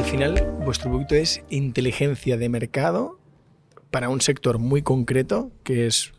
[0.00, 3.20] Al final, vuestro producto es inteligencia de mercado
[3.90, 6.14] para un sector muy concreto, que es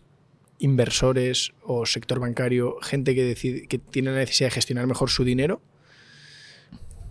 [0.60, 5.64] inversores o sector bancario, gente que, tiene la necesidad de gestionar mejor su dinero.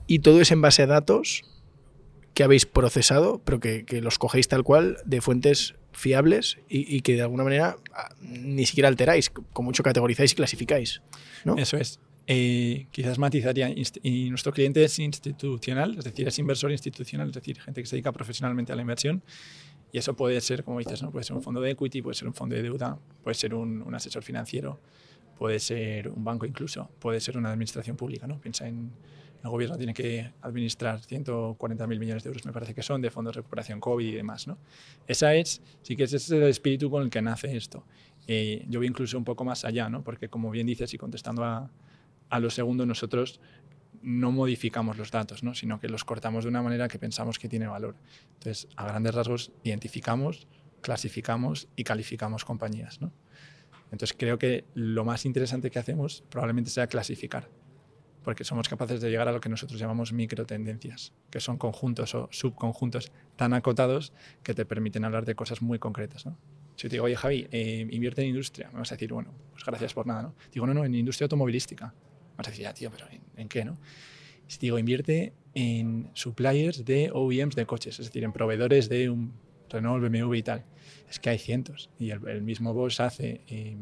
[0.06, 1.42] Y todo es en base a datos
[2.34, 7.14] que habéis procesado, pero que, los cogéis tal cual de fuentes fiables y, y, que
[7.14, 11.02] de alguna manera ah, ni siquiera alteráis, con mucho categorizáis y clasificáis.
[11.44, 11.56] ¿no?
[11.56, 11.98] Eso es.
[12.32, 17.60] Eh, quizás matizaría, y nuestro cliente es institucional, es decir, es inversor institucional, es decir,
[17.60, 19.20] gente que se dedica profesionalmente a la inversión.
[19.90, 21.10] Y eso puede ser, como dices, ¿no?
[21.10, 23.82] puede ser un fondo de equity, puede ser un fondo de deuda, puede ser un,
[23.82, 24.78] un asesor financiero,
[25.36, 28.28] puede ser un banco incluso, puede ser una administración pública.
[28.28, 28.40] ¿no?
[28.40, 28.92] Piensa en
[29.42, 33.34] el gobierno tiene que administrar 140.000 millones de euros, me parece que son, de fondos
[33.34, 34.46] de recuperación COVID y demás.
[34.46, 34.56] ¿no?
[35.08, 37.84] Esa es, sí que ese es el espíritu con el que nace esto.
[38.28, 40.04] Eh, yo voy incluso un poco más allá, ¿no?
[40.04, 41.72] porque como bien dices y contestando a,
[42.30, 43.40] a lo segundo, nosotros
[44.02, 45.54] no modificamos los datos, ¿no?
[45.54, 47.96] sino que los cortamos de una manera que pensamos que tiene valor.
[48.34, 50.46] Entonces, a grandes rasgos, identificamos,
[50.80, 53.00] clasificamos y calificamos compañías.
[53.00, 53.12] ¿no?
[53.92, 57.50] Entonces, creo que lo más interesante que hacemos probablemente sea clasificar
[58.22, 62.28] porque somos capaces de llegar a lo que nosotros llamamos microtendencias, que son conjuntos o
[62.30, 64.12] subconjuntos tan acotados
[64.42, 66.26] que te permiten hablar de cosas muy concretas.
[66.26, 66.36] ¿no?
[66.76, 69.64] Si te digo, oye Javi, eh, invierte en industria, me vas a decir, bueno, pues
[69.64, 70.22] gracias por nada.
[70.22, 70.34] ¿no?
[70.52, 71.94] Digo, no, no, en industria automovilística.
[72.40, 73.64] Vas a decir, ya, tío, pero ¿en, en qué?
[73.64, 73.78] no?
[74.48, 79.32] Te digo, invierte en suppliers de OEMs de coches, es decir, en proveedores de un
[79.68, 80.64] Renault, BMW y tal.
[81.08, 81.90] Es que hay cientos.
[81.98, 83.42] Y el, el mismo Bosch hace...
[83.48, 83.76] Eh,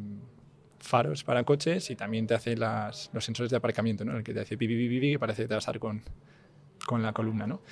[0.81, 4.17] faros para coches y también te hace las, los sensores de aparcamiento, ¿no?
[4.17, 6.03] el que te hace pipi, pipi, pipi, que parece que te vas a dar con,
[6.87, 7.47] con la columna.
[7.47, 7.63] ¿no?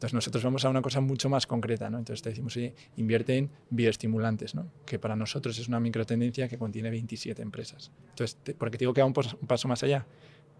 [0.00, 1.98] Entonces nosotros vamos a una cosa mucho más concreta, ¿no?
[1.98, 4.72] Entonces te decimos, oye, invierte en bioestimulantes, ¿no?
[4.86, 7.92] Que para nosotros es una microtendencia que contiene 27 empresas.
[8.08, 10.06] Entonces, te, ¿por te digo que va un, un, paso más allá?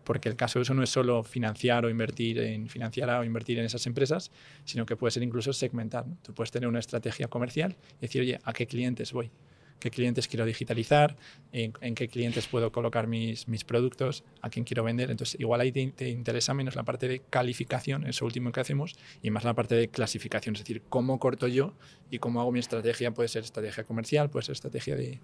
[0.05, 3.59] Porque el caso de eso no es solo financiar o invertir en financiar o invertir
[3.59, 4.31] en esas empresas,
[4.67, 6.07] sino que puede ser incluso segmentar.
[6.07, 6.19] ¿no?
[6.23, 9.31] Tú puedes tener una estrategia comercial y decir, oye, ¿a qué clientes voy?
[9.81, 11.17] Qué clientes quiero digitalizar,
[11.53, 15.11] en, qué clientes puedo colocar mis, mis productos, a quién quiero vender.
[15.11, 18.97] Entonces, igual ahí te, te, interesa menos la parte de calificación, eso último que hacemos,
[19.23, 21.75] y más la parte de clasificación, es decir, cómo corto yo
[22.11, 23.11] y cómo hago mi estrategia.
[23.11, 25.19] Puede ser estrategia comercial, puede ser estrategia de,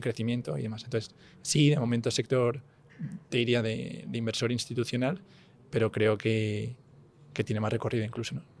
[0.00, 0.84] crecimiento y demás.
[0.84, 2.62] Entonces, sí, de momento sector,
[3.28, 5.20] te diría, de, de inversor institucional,
[5.70, 6.76] pero creo que,
[7.34, 8.55] que tiene más recorrido incluso, ¿no?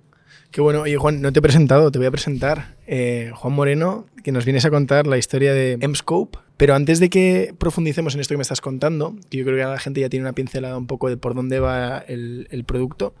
[0.50, 0.82] Qué bueno.
[0.82, 2.76] Oye, Juan, no te he presentado, te voy a presentar.
[2.86, 6.38] Eh, Juan Moreno, que nos vienes a contar la historia de Mscope.
[6.56, 9.64] Pero antes de que profundicemos en esto que me estás contando, que yo creo que
[9.64, 13.14] la gente ya tiene una pincelada un poco de por dónde va el, el producto,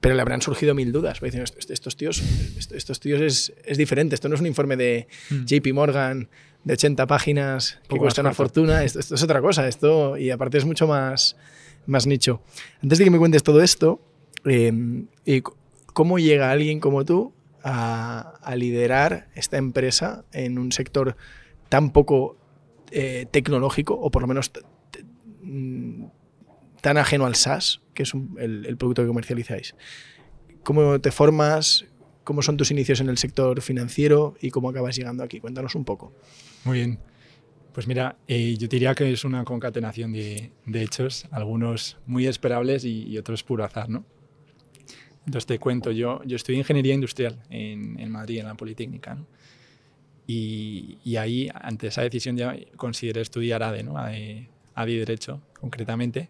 [0.00, 1.20] pero le habrán surgido mil dudas.
[1.20, 2.22] Diciendo, estos tíos,
[2.72, 4.14] estos tíos es, es, diferente.
[4.14, 5.44] Esto no es un informe de mm.
[5.44, 6.28] JP Morgan
[6.64, 8.84] de 80 páginas que cuesta una fortuna.
[8.84, 9.66] Esto, esto, es otra cosa.
[9.66, 11.36] Esto, y aparte es mucho más,
[11.86, 12.42] más nicho.
[12.82, 14.00] Antes de que me cuentes todo esto,
[14.44, 14.72] eh,
[15.92, 21.16] ¿Cómo llega alguien como tú a, liderar esta empresa en un sector
[21.68, 22.36] tan poco
[22.90, 24.50] eh, tecnológico, o por lo menos
[25.42, 26.04] mm,
[26.80, 29.74] tan ajeno al SaaS, que es el, producto que comercializáis?
[30.62, 31.86] ¿Cómo te formas?
[32.24, 35.40] ¿Cómo son tus inicios en el sector financiero y cómo acabas llegando aquí?
[35.40, 36.12] Cuéntanos un poco.
[36.64, 36.98] Muy bien.
[37.72, 42.84] Pues mira, eh, yo diría que es una concatenación de, de hechos, algunos muy esperables
[42.84, 44.04] y, y otros puro azar, ¿no?
[45.26, 49.26] Entonces te cuento, yo, yo estudié ingeniería industrial en, en Madrid, en la Politécnica, ¿no?
[50.26, 53.98] y, y, ahí, ante esa decisión, ya consideré estudiar ADE, ¿no?
[53.98, 56.28] ADE, ADE Derecho, concretamente,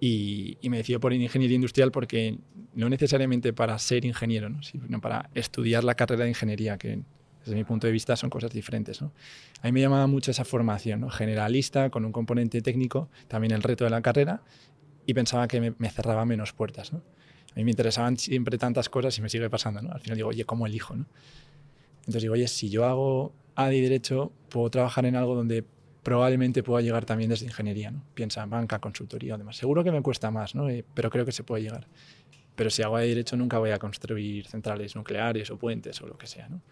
[0.00, 2.38] y, y, me decidí por ingeniería industrial porque
[2.74, 4.62] no necesariamente para ser ingeniero, ¿no?
[4.62, 7.00] sino para estudiar la carrera de ingeniería, que
[7.40, 9.02] desde mi punto de vista son cosas diferentes.
[9.02, 9.12] ¿no?
[9.62, 11.10] A mí me llamaba mucho esa formación, ¿no?
[11.10, 14.42] generalista, con un componente técnico, también el reto de la carrera,
[15.06, 16.92] y pensaba que me, me cerraba menos puertas.
[16.92, 17.02] ¿no?
[17.52, 19.92] A mí me interesaban siempre tantas cosas y me sigue pasando, ¿no?
[19.92, 21.06] Al final digo, oye, ¿cómo elijo, no?
[22.00, 25.64] Entonces digo, oye, si yo hago AD y Derecho, puedo trabajar en algo donde
[26.02, 28.02] probablemente pueda llegar también desde ingeniería, ¿no?
[28.14, 29.56] Piensa en banca, consultoría demás.
[29.56, 30.70] Seguro que me cuesta más, ¿no?
[30.70, 31.86] Eh, pero creo que se puede llegar.
[32.54, 36.06] Pero si hago AD y Derecho nunca voy a construir centrales nucleares o puentes o
[36.06, 36.62] lo que sea, ¿no?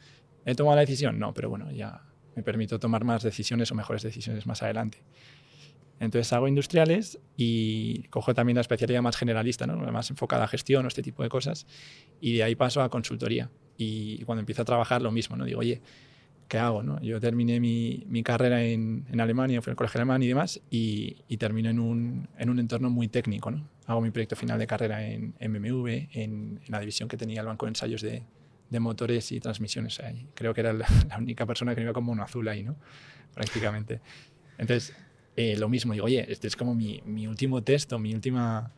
[0.45, 1.19] ¿He tomado la decisión?
[1.19, 2.03] No, pero bueno, ya
[2.37, 4.99] me permito tomar más decisiones o mejores decisiones más adelante.
[5.99, 9.77] Entonces hago industriales y cojo también la especialidad más generalista, ¿no?
[9.91, 11.67] más enfocada a gestión o este tipo de cosas.
[12.21, 13.51] Y de ahí paso a consultoría.
[13.79, 15.37] Y cuando empiezo a trabajar, lo mismo.
[15.37, 15.45] ¿no?
[15.45, 15.81] Digo, oye,
[16.49, 16.83] ¿qué hago?
[16.83, 17.01] No?
[17.01, 21.71] Yo terminé mi, carrera en, Alemania, fui al colegio alemán y demás, y, y termino
[21.71, 23.51] en un, en un, entorno muy técnico.
[23.51, 23.67] ¿no?
[23.87, 27.47] Hago mi proyecto final de carrera en, en BMW, en, la división que tenía el
[27.47, 28.23] banco de ensayos de,
[28.79, 30.03] motores y transmisiones.
[30.35, 32.77] Creo que era la, la, única persona que iba como un azul ahí, ¿no?
[33.37, 34.01] prácticamente.
[34.59, 34.97] Entonces,
[35.37, 38.73] eh, lo mismo, digo, oye, este es como mi, mi, último test o mi última,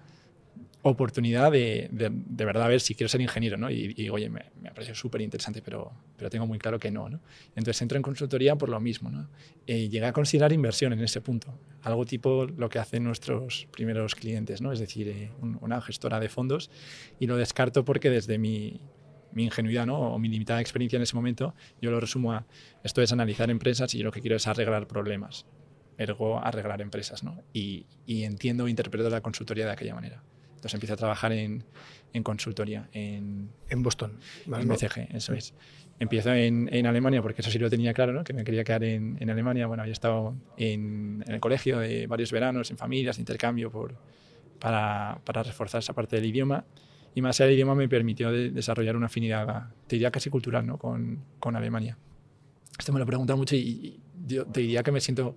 [0.82, 3.70] oportunidad de, de, verdad ver si quiero ser ingeniero, ¿no?
[3.70, 6.90] Y, y oye, me, me ha parecido súper interesante, pero, pero tengo muy claro que
[6.90, 7.20] no, ¿no?
[7.56, 9.28] Entonces entro en consultoría por lo mismo, ¿no?
[9.66, 14.14] Eh, llegué a considerar inversión en ese punto, algo tipo lo que hacen nuestros primeros
[14.14, 14.72] clientes, ¿no?
[14.72, 16.70] Es decir, eh, una gestora de fondos,
[17.19, 18.81] y lo descarto porque desde mi,
[19.32, 19.99] mi ingenuidad ¿no?
[19.99, 22.46] o mi limitada experiencia en ese momento, yo lo resumo a
[22.82, 25.46] esto es analizar empresas y yo lo que quiero es arreglar problemas,
[25.99, 27.43] ergo arreglar empresas, ¿no?
[27.53, 30.23] Y, y entiendo e interpreto la consultoría de aquella manera.
[30.59, 31.65] Entonces empiezo a trabajar en,
[32.12, 32.89] en consultoría.
[32.93, 34.19] En, en Boston.
[34.47, 35.55] En BCG, eso es.
[36.00, 38.25] Empiezo en, en, Alemania porque eso sí lo tenía claro, ¿no?
[38.25, 39.67] que me quería quedar en, en Alemania.
[39.67, 43.97] Bueno, había estado en, el colegio de varios veranos, en familias, de intercambio, por,
[44.61, 46.65] para, para, reforzar esa parte del idioma.
[47.15, 50.67] Y más allá del idioma me permitió de, desarrollar una afinidad, te diría casi cultural,
[50.67, 50.79] ¿no?
[50.79, 51.99] con, con Alemania.
[52.79, 55.37] Esto me lo preguntan mucho y, y yo te diría que me siento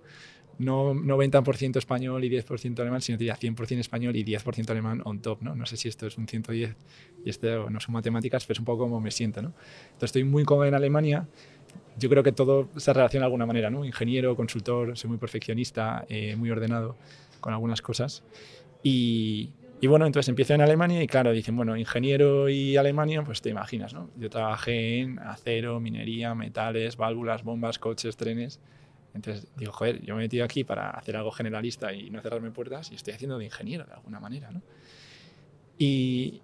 [0.62, 5.42] no 90% español y 10% alemán, sino diría 100% español y 10% alemán on top,
[5.42, 5.56] ¿no?
[5.56, 6.75] No sé si esto es un 110
[7.25, 9.50] y esto no son matemáticas, pero es un poco como me siento, ¿no?
[9.86, 11.28] Entonces estoy muy cómodo en Alemania.
[11.98, 13.84] Yo creo que todo se relaciona de alguna manera, ¿no?
[13.86, 16.96] Ingeniero, consultor, soy muy perfeccionista, eh, muy ordenado
[17.40, 18.24] con algunas cosas.
[18.84, 19.50] Y,
[19.81, 23.50] y, bueno, entonces empiezo en Alemania y claro, dicen, bueno, ingeniero y Alemania, pues te
[23.50, 24.10] imaginas, ¿no?
[24.18, 28.60] Yo trabajé en acero, minería, metales, válvulas, bombas, coches, trenes.
[29.13, 32.52] Entonces digo, joder, yo me he metido aquí para hacer algo generalista y no cerrarme
[32.52, 34.62] puertas y estoy haciendo de ingeniero de alguna manera, ¿no?
[35.78, 36.42] Y,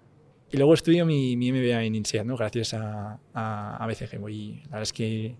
[0.50, 2.36] y luego estudio mi, mi, MBA en INSEAD, ¿no?
[2.36, 4.18] Gracias a, a, a BCG.
[4.18, 5.36] Voy, la verdad es que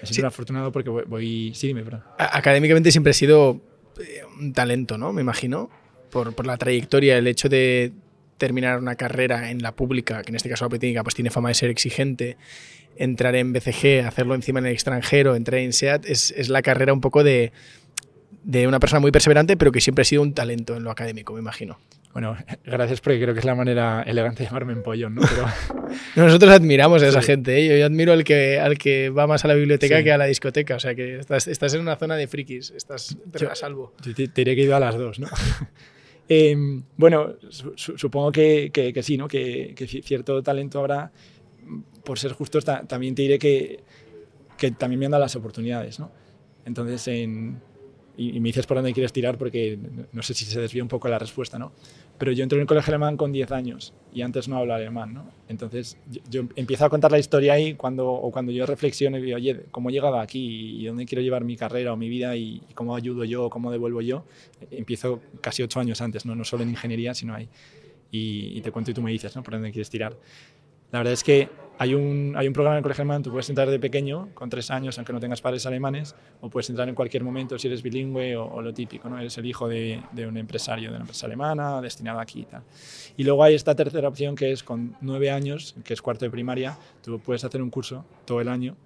[0.00, 0.22] me siento sí.
[0.22, 1.52] afortunado porque voy, voy...
[1.54, 2.04] Sí, dime, perdón.
[2.18, 3.60] Académicamente siempre he sido
[4.38, 5.12] un talento, ¿no?
[5.12, 5.70] Me imagino,
[6.10, 7.92] por, por la trayectoria, el hecho de
[8.42, 11.50] terminar una carrera en la pública, que en este caso la política pues tiene fama
[11.50, 12.36] de ser exigente,
[12.96, 16.92] entrar en BCG, hacerlo encima en el extranjero, entrar en SEAT, es, es la carrera
[16.92, 17.52] un poco de,
[18.42, 21.34] de, una persona muy perseverante, pero que siempre ha sido un talento en lo académico,
[21.34, 21.78] me imagino.
[22.12, 25.22] Bueno, gracias porque creo que es la manera elegante de llamarme empollón, ¿no?
[25.22, 25.46] Pero...
[26.16, 27.28] Nosotros admiramos a esa sí.
[27.28, 27.78] gente, ¿eh?
[27.78, 30.02] yo admiro al que, al que va más a la biblioteca sí.
[30.02, 33.16] que a la discoteca, o sea que estás, estás en una zona de frikis, estás
[33.38, 33.94] yo, a salvo.
[34.04, 35.28] Yo te, te diré que he ido a las dos, ¿no?
[36.28, 36.56] Eh,
[36.96, 39.28] bueno, su, supongo que, que, que, sí, ¿no?
[39.28, 39.74] Que,
[40.04, 41.12] cierto talento habrá.
[42.04, 43.80] Por ser justos, ta, también te diré que,
[44.78, 46.10] también me han las oportunidades, ¿no?
[46.64, 47.60] Entonces, en,
[48.16, 49.78] y, y, me dices por dónde quieres tirar porque
[50.12, 51.72] no sé si se desvía un poco la respuesta, ¿no?
[52.18, 55.12] Pero yo entré en el colegio alemán con 10 años y antes no hablaba alemán,
[55.12, 55.24] ¿no?
[55.48, 59.22] Entonces yo, yo, empiezo a contar la historia ahí cuando, o cuando yo reflexiono y
[59.22, 62.36] digo, oye, ¿cómo he llegado aquí y dónde quiero llevar mi carrera o mi vida
[62.36, 64.24] y, y cómo ayudo yo, cómo devuelvo yo?
[64.70, 66.34] Empiezo casi 8 años antes, ¿no?
[66.34, 67.48] No solo en ingeniería, sino ahí.
[68.10, 69.42] Y, y te cuento y tú me dices, ¿no?
[69.42, 70.16] Por dónde quieres tirar.
[70.92, 71.48] La verdad es que
[71.78, 74.48] hay un, hay un programa en el colegio alemán, tú puedes entrar de pequeño, con
[74.48, 77.82] tres años, aunque no tengas padres alemanes, o puedes entrar en cualquier momento si eres
[77.82, 79.18] bilingüe o, o lo típico, ¿no?
[79.18, 82.62] Eres el hijo de, de, un empresario de una empresa alemana, destinado aquí y tal.
[83.16, 86.30] Y luego hay esta tercera opción que es con nueve años, que es cuarto de
[86.30, 88.76] primaria, tú puedes hacer un curso todo el año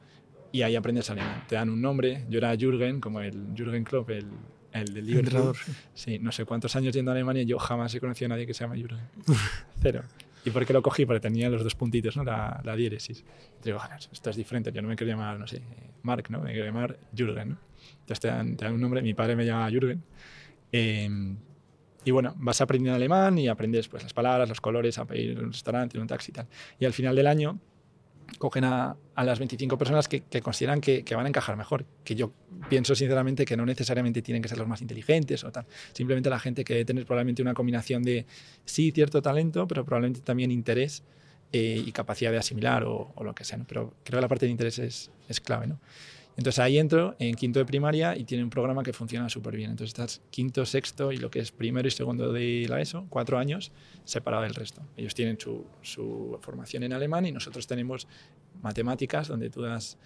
[0.52, 1.44] y ahí aprendes alemán.
[1.48, 4.26] Te dan un nombre, yo era Jürgen, como el Jürgen Klopp, el,
[4.72, 5.54] el del Liverpool.
[5.92, 8.54] Sí, no sé cuántos años yendo a Alemania, yo jamás he conocido a nadie que
[8.54, 9.00] se llame Jürgen.
[9.82, 10.02] Cero.
[10.46, 11.04] ¿Y por qué lo cogí?
[11.04, 12.22] Porque tenía los dos puntitos, ¿no?
[12.22, 13.24] La, la diéresis.
[13.60, 13.80] Y digo,
[14.12, 14.70] esto es diferente.
[14.70, 15.60] Yo no me quiero llamar, no sé,
[16.04, 16.40] Mark, ¿no?
[16.40, 17.58] Me quiero llamar Jürgen, ¿no?
[18.00, 19.02] Entonces te dan, te dan un nombre.
[19.02, 20.04] Mi padre me llama Jürgen.
[20.70, 21.36] Eh,
[22.04, 25.50] y bueno, vas aprendiendo alemán y aprendes pues, las palabras, los colores, a pedir un
[25.50, 26.46] restaurante, un taxi y tal.
[26.78, 27.58] Y al final del año
[28.38, 31.86] cogen a, a las 25 personas que, que consideran que, que, van a encajar mejor.
[32.04, 32.32] Que yo
[32.68, 35.66] pienso sinceramente que no necesariamente tienen que ser los más inteligentes o tal.
[35.92, 38.26] Simplemente la gente que debe tener probablemente una combinación de
[38.64, 41.02] sí, cierto talento, pero probablemente también interés
[41.52, 43.58] eh, y capacidad de asimilar o, lo que sea.
[43.66, 45.66] Pero creo que la parte de interés es, es clave.
[45.66, 45.78] ¿no?
[46.36, 49.70] Entonces ahí entro en quinto de primaria y tiene un programa que funciona súper bien.
[49.70, 53.38] Entonces estás quinto, sexto y lo que es primero y segundo de la ESO, cuatro
[53.38, 53.72] años,
[54.04, 54.82] separado del resto.
[54.96, 58.06] Ellos tienen su, su formación en alemán y nosotros tenemos
[58.62, 59.96] matemáticas, donde tú das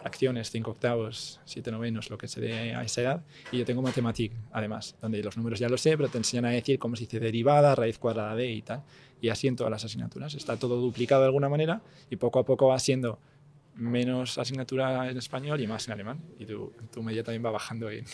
[0.00, 3.24] fracciones, cinco octavos, siete novenos, lo que se dé a esa edad.
[3.50, 6.50] Y yo tengo matemática, además, donde los números ya los sé, pero te enseñan a
[6.50, 8.82] decir cómo se dice derivada, raíz cuadrada de y tal.
[9.22, 10.34] Y así en todas las asignaturas.
[10.34, 13.18] Está todo duplicado de alguna manera y poco a poco va siendo
[13.80, 16.20] menos asignatura en español y más en alemán.
[16.38, 18.04] Y tu, tu media también va bajando en,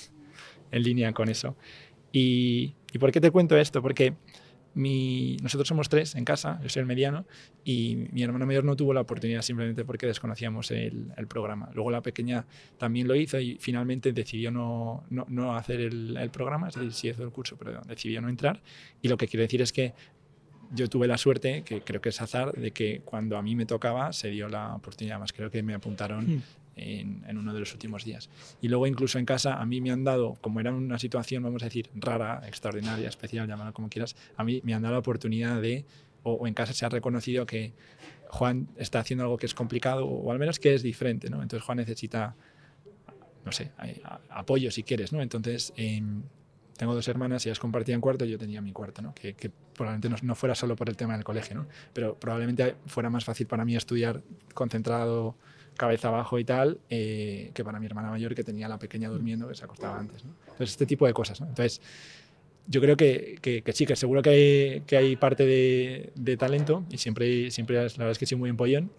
[0.70, 1.56] línea con eso.
[2.12, 3.82] Y, ¿Y, por qué te cuento esto?
[3.82, 4.14] Porque
[4.76, 7.24] nosotros somos tres en casa, yo soy el mediano,
[7.64, 11.70] y mi hermano mayor no tuvo la oportunidad simplemente porque desconocíamos el, programa.
[11.74, 12.46] Luego la pequeña
[12.76, 16.92] también lo hizo y finalmente decidió no, no, no hacer el, el, programa, es decir,
[16.92, 18.62] sí hizo el curso, pero decidió no entrar.
[19.00, 19.94] Y lo que quiero decir es que
[20.72, 23.66] yo tuve la suerte, que creo que es azar, de que cuando a mí me
[23.66, 25.18] tocaba se dio la oportunidad.
[25.18, 26.42] Más creo que me apuntaron mm.
[26.76, 28.28] en, en, uno de los últimos días.
[28.60, 31.62] Y luego incluso en casa a mí me han dado, como era una situación, vamos
[31.62, 35.60] a decir, rara, extraordinaria, especial, llámalo como quieras, a mí me han dado la oportunidad
[35.60, 35.84] de,
[36.22, 37.72] o, o en casa se ha reconocido que
[38.28, 41.42] Juan está haciendo algo que es complicado o al menos que es diferente, ¿no?
[41.42, 42.34] Entonces Juan necesita,
[43.44, 43.70] no sé,
[44.28, 45.22] apoyo si quieres, ¿no?
[45.22, 45.72] Entonces...
[45.76, 46.02] Eh,
[46.76, 49.14] tengo dos hermanas y ellas compartían cuarto y yo tenía mi cuarto, ¿no?
[49.14, 51.66] que, que probablemente no, no, fuera solo por el tema del colegio, ¿no?
[51.92, 54.22] pero probablemente fuera más fácil para mí estudiar
[54.54, 55.36] concentrado,
[55.76, 59.48] cabeza abajo y tal, eh, que para mi hermana mayor que tenía la pequeña durmiendo
[59.48, 60.24] que se acostaba antes.
[60.24, 60.32] ¿no?
[60.40, 61.40] Entonces, este tipo de cosas.
[61.40, 61.46] ¿no?
[61.48, 61.80] Entonces,
[62.66, 66.36] yo creo que, que, que, sí, que seguro que hay, que hay parte de, de,
[66.36, 68.90] talento y siempre, siempre la verdad es que soy muy empollón,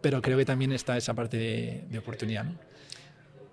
[0.00, 2.44] pero creo que también está esa parte de, de oportunidad.
[2.44, 2.52] ¿no?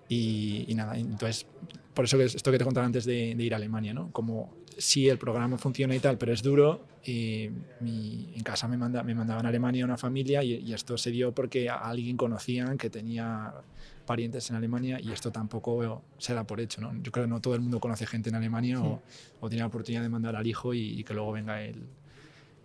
[0.08, 1.46] Y, y, nada, entonces,
[1.94, 4.10] por eso que esto que te contaba antes de, de, ir a Alemania, ¿no?
[4.12, 7.50] Como si el programa funciona y tal, pero es duro, y
[7.80, 11.10] mi, en casa me, manda, me mandaban a Alemania una familia y, y, esto se
[11.10, 13.52] dio porque a alguien conocían que tenía
[14.06, 16.94] parientes en Alemania y esto tampoco se da por hecho, ¿no?
[17.02, 18.82] Yo creo que no todo el mundo conoce gente en Alemania sí.
[18.82, 19.02] o,
[19.40, 21.86] o, tiene la oportunidad de mandar al hijo y, y que luego venga el,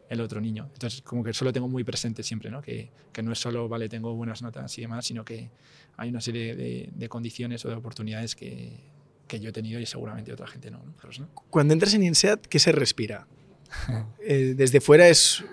[0.10, 0.70] el otro niño.
[0.74, 2.62] Entonces, como que eso lo tengo muy presente siempre, ¿no?
[2.62, 5.50] Que, que no es solo, vale, tengo buenas notas y demás, sino que
[5.98, 8.74] hay una serie de, de condiciones o de oportunidades que,
[9.28, 10.80] que, yo he tenido y seguramente otra gente no.
[10.80, 11.30] ¿no?
[11.50, 13.28] Cuando entras en INSEAD, ¿qué se respira?
[14.26, 15.44] eh, desde fuera es,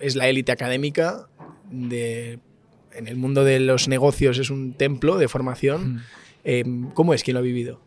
[0.00, 1.28] es la élite académica,
[1.70, 2.40] de,
[2.92, 5.94] en el mundo de los negocios es un templo de formación.
[5.94, 6.00] Mm.
[6.44, 6.64] Eh,
[6.94, 7.22] ¿Cómo es?
[7.22, 7.80] ¿Quién lo ha vivido?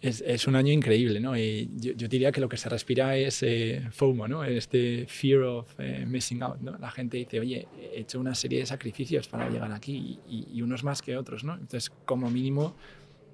[0.00, 1.36] Es, es, un año increíble, ¿no?
[1.36, 4.44] Y yo, yo, diría que lo que se respira es eh, FOMO, ¿no?
[4.44, 6.78] Este fear of eh, missing out, ¿no?
[6.78, 10.62] La gente dice, oye, he hecho una serie de sacrificios para llegar aquí y, y,
[10.62, 11.52] unos más que otros, ¿no?
[11.52, 12.74] Entonces, como mínimo,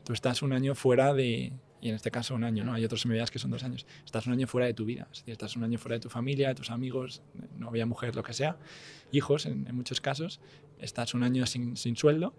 [0.05, 2.75] tú estás un año fuera de, y en este caso un año, ¿no?
[2.75, 3.87] Hay otros medidas que son dos años.
[4.05, 6.09] Estás un año fuera de tu vida, es decir, estás un año fuera de tu
[6.09, 7.23] familia, de tus amigos,
[7.57, 8.57] novia, mujer, lo que sea,
[9.13, 10.41] hijos en, en muchos casos,
[10.81, 12.35] estás un año sin, sin sueldo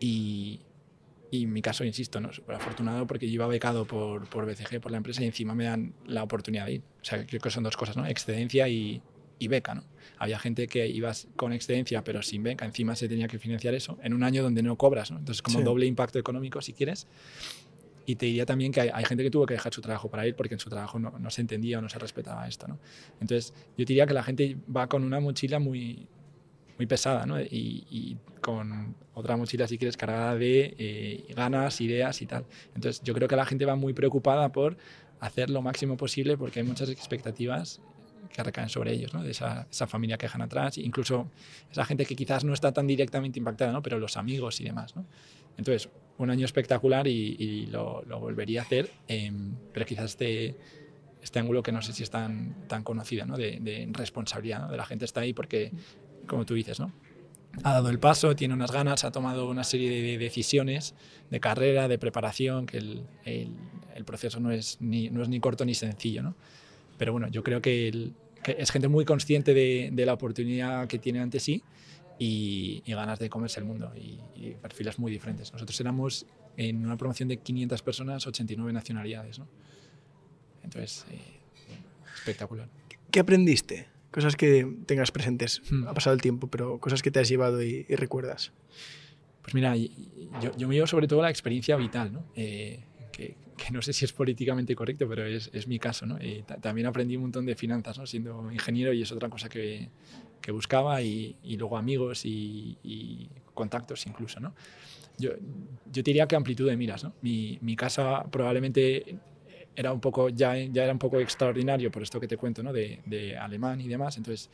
[0.00, 0.60] y
[1.34, 2.32] y en mi caso, insisto, ¿no?
[2.32, 5.64] súper afortunado porque yo iba becado por, por BCG, por la empresa, y encima me
[5.64, 6.82] dan la oportunidad de ir.
[7.02, 8.06] O sea, creo que son dos cosas, ¿no?
[8.06, 9.02] Excedencia y,
[9.40, 9.82] y beca, ¿no?
[10.18, 13.98] Había gente que ibas con excedencia pero sin beca, encima se tenía que financiar eso,
[14.02, 15.18] en un año donde no cobras, ¿no?
[15.18, 15.64] Entonces, como sí.
[15.64, 17.08] doble impacto económico, si quieres.
[18.06, 20.26] Y te diría también que hay, hay, gente que tuvo que dejar su trabajo para
[20.26, 22.78] ir porque en su trabajo no, no se entendía o no se respetaba esto, ¿no?
[23.20, 26.06] Entonces, yo diría que la gente va con una mochila muy,
[26.76, 27.40] muy pesada, ¿no?
[27.40, 28.83] Y, y, con
[29.24, 32.44] otra mochila, si quieres, cargada de eh, ganas, ideas y tal.
[32.74, 34.76] Entonces, yo creo que la gente va muy preocupada por
[35.20, 37.80] hacer lo máximo posible porque hay muchas expectativas
[38.32, 39.22] que recaen sobre ellos, ¿no?
[39.22, 41.30] De esa, esa, familia que dejan atrás, incluso
[41.70, 43.80] esa gente que quizás no está tan directamente impactada, ¿no?
[43.80, 45.06] Pero los amigos y demás, ¿no?
[45.56, 45.88] Entonces,
[46.18, 49.32] un año espectacular y, y lo, lo, volvería a hacer, eh,
[49.72, 50.56] pero quizás este,
[51.22, 53.36] este ángulo que no sé si es tan, tan conocido, ¿no?
[53.36, 54.70] De, de responsabilidad, ¿no?
[54.70, 55.72] De la gente está ahí porque
[56.26, 56.92] como tú dices, ¿no?
[57.62, 60.94] Ha dado el paso, tiene unas ganas, ha tomado una serie de decisiones
[61.30, 63.52] de carrera, de preparación, que el, el,
[63.94, 66.34] el proceso no es, ni, no es ni corto ni sencillo, ¿no?
[66.98, 70.86] Pero bueno, yo creo que, el, que es gente muy consciente de, de, la oportunidad
[70.86, 71.62] que tiene ante sí
[72.18, 75.52] y, y ganas de comerse el mundo y, y, perfiles muy diferentes.
[75.52, 79.48] Nosotros éramos en una promoción de 500 personas, 89 nacionalidades, ¿no?
[80.62, 81.18] Entonces, eh,
[82.14, 82.68] espectacular.
[83.10, 83.93] ¿Qué aprendiste?
[84.14, 85.60] Cosas que tengas presentes.
[85.68, 85.88] Hmm.
[85.88, 88.52] Ha pasado el tiempo, pero cosas que te has llevado y, y recuerdas.
[89.42, 92.24] Pues mira, yo, yo, me llevo sobre todo la experiencia vital, ¿no?
[92.36, 96.22] Eh, que, que, no sé si es políticamente correcto, pero es, es mi caso, ¿no?
[96.22, 98.06] Y también aprendí un montón de finanzas, ¿no?
[98.06, 99.88] Siendo ingeniero y es otra cosa que,
[100.40, 104.54] que buscaba y, y, luego amigos y, y, contactos incluso, ¿no?
[105.18, 105.30] Yo,
[105.90, 107.14] yo diría que amplitud de miras, ¿no?
[107.20, 109.18] Mi, mi casa probablemente
[109.76, 112.72] era un poco, ya, ya era un poco extraordinario por esto que te cuento, ¿no?
[112.72, 114.50] de, de alemán y demás, entonces,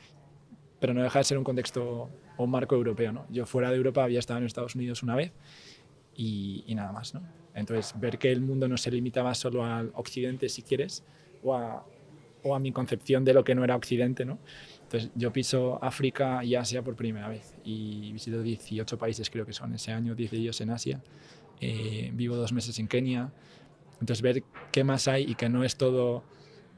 [0.78, 3.12] pero no deja de ser un contexto o un marco europeo.
[3.12, 3.26] ¿no?
[3.30, 5.32] Yo fuera de Europa había estado en Estados Unidos una vez
[6.14, 7.14] y, y nada más.
[7.14, 7.22] ¿no?
[7.54, 11.04] Entonces, ver que el mundo no se limitaba solo al occidente, si quieres,
[11.42, 11.84] o a,
[12.42, 14.38] o a mi concepción de lo que no era occidente, ¿no?
[14.82, 19.52] Entonces, yo piso África y Asia por primera vez y visito 18 países, creo que
[19.52, 21.00] son ese año, 10 de ellos en Asia.
[21.60, 23.30] Eh, vivo dos meses en Kenia,
[24.00, 24.42] entonces, ver
[24.72, 26.24] qué más hay y que no es todo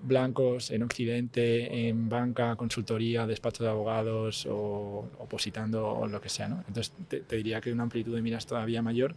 [0.02, 6.49] blancos en Occidente, en banca, consultoría, despacho de abogados o opositando o lo que sea.
[6.49, 6.64] ¿no?
[6.67, 9.14] Entonces, te, te, diría que una amplitud de miras todavía mayor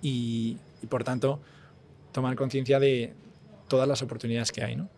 [0.00, 1.40] y, y por tanto,
[2.10, 3.12] tomar conciencia de
[3.68, 4.74] todas las oportunidades que hay.
[4.74, 4.88] ¿no?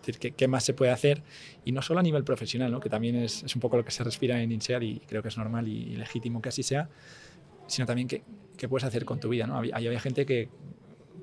[0.00, 1.22] Es decir, ¿qué, ¿qué, más se puede hacer?
[1.64, 2.80] Y no solo a nivel profesional, ¿no?
[2.80, 5.28] que también es, es, un poco lo que se respira en INSEAD y creo que
[5.28, 6.88] es normal y, y legítimo que así sea,
[7.66, 8.22] sino también qué,
[8.56, 9.46] qué puedes hacer con tu vida.
[9.46, 9.56] ¿no?
[9.56, 10.48] Había, había gente que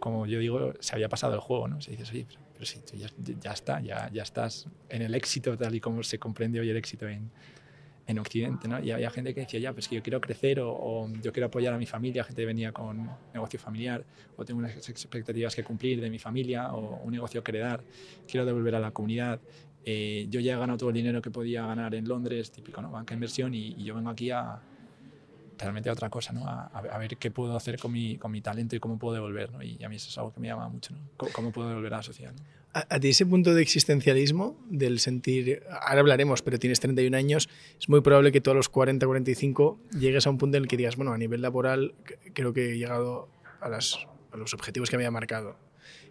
[0.04, 1.80] como yo digo, se había pasado el juego, ¿no?
[1.80, 5.74] Se dice, oye, pero, pero ya, ya, está, ya, ya estás en el éxito tal
[5.76, 7.32] y como se comprende hoy el éxito en,
[8.06, 8.84] en Occidente, ¿no?
[8.84, 11.48] Y había gente que decía, ya, pues que yo quiero crecer o, o, yo quiero
[11.48, 14.04] apoyar a mi familia, gente venía con negocio familiar
[14.36, 17.82] o tengo unas expectativas que cumplir de mi familia o un negocio que heredar,
[18.28, 19.40] quiero devolver a la comunidad.
[19.86, 22.92] Eh, yo ya he ganado todo el dinero que podía ganar en Londres, típico, ¿no?
[22.92, 24.60] Banca inversión, y, y yo vengo aquí a
[25.64, 26.48] realmente a otra cosa, ¿no?
[26.48, 29.52] A, a, ver qué puedo hacer con mi, con mi talento y cómo puedo devolver,
[29.52, 29.64] ¿no?
[29.64, 31.00] Y a mí eso es algo que me llama mucho, ¿no?
[31.18, 32.34] ¿Cómo, cómo puedo devolver a la sociedad?
[32.34, 32.44] ¿no?
[32.74, 37.50] A, a, ti ese punto de existencialismo, del sentir, ahora hablaremos, pero tienes 31 años,
[37.80, 40.70] es muy probable que tú a los 40, 45 llegues a un punto en el
[40.70, 41.94] que digas, bueno, a nivel laboral
[42.34, 43.30] creo que he llegado
[43.62, 44.00] a, las,
[44.32, 45.56] a los objetivos que me había marcado.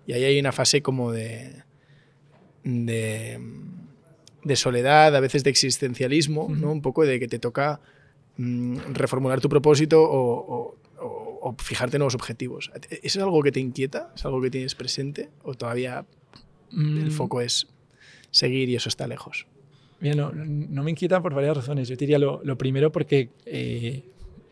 [0.06, 1.62] Y ahí hay una fase como de,
[2.64, 3.40] de,
[4.44, 6.48] de soledad, a veces de existencialismo.
[6.48, 6.72] ¿no?
[6.72, 7.80] Un poco de que te toca
[8.36, 12.70] mmm, reformular tu propósito o, o, o, fijarte nuevos objetivos.
[12.90, 14.12] ¿Eso es algo que te inquieta?
[14.14, 15.30] ¿Es algo que tienes presente?
[15.42, 16.06] ¿O todavía
[16.70, 16.98] mm.
[16.98, 17.68] el foco es
[18.30, 19.46] seguir y eso está lejos?
[20.00, 21.88] Mira, no, no, me inquieta por varias razones.
[21.88, 24.02] Yo diría lo, lo primero porque eh,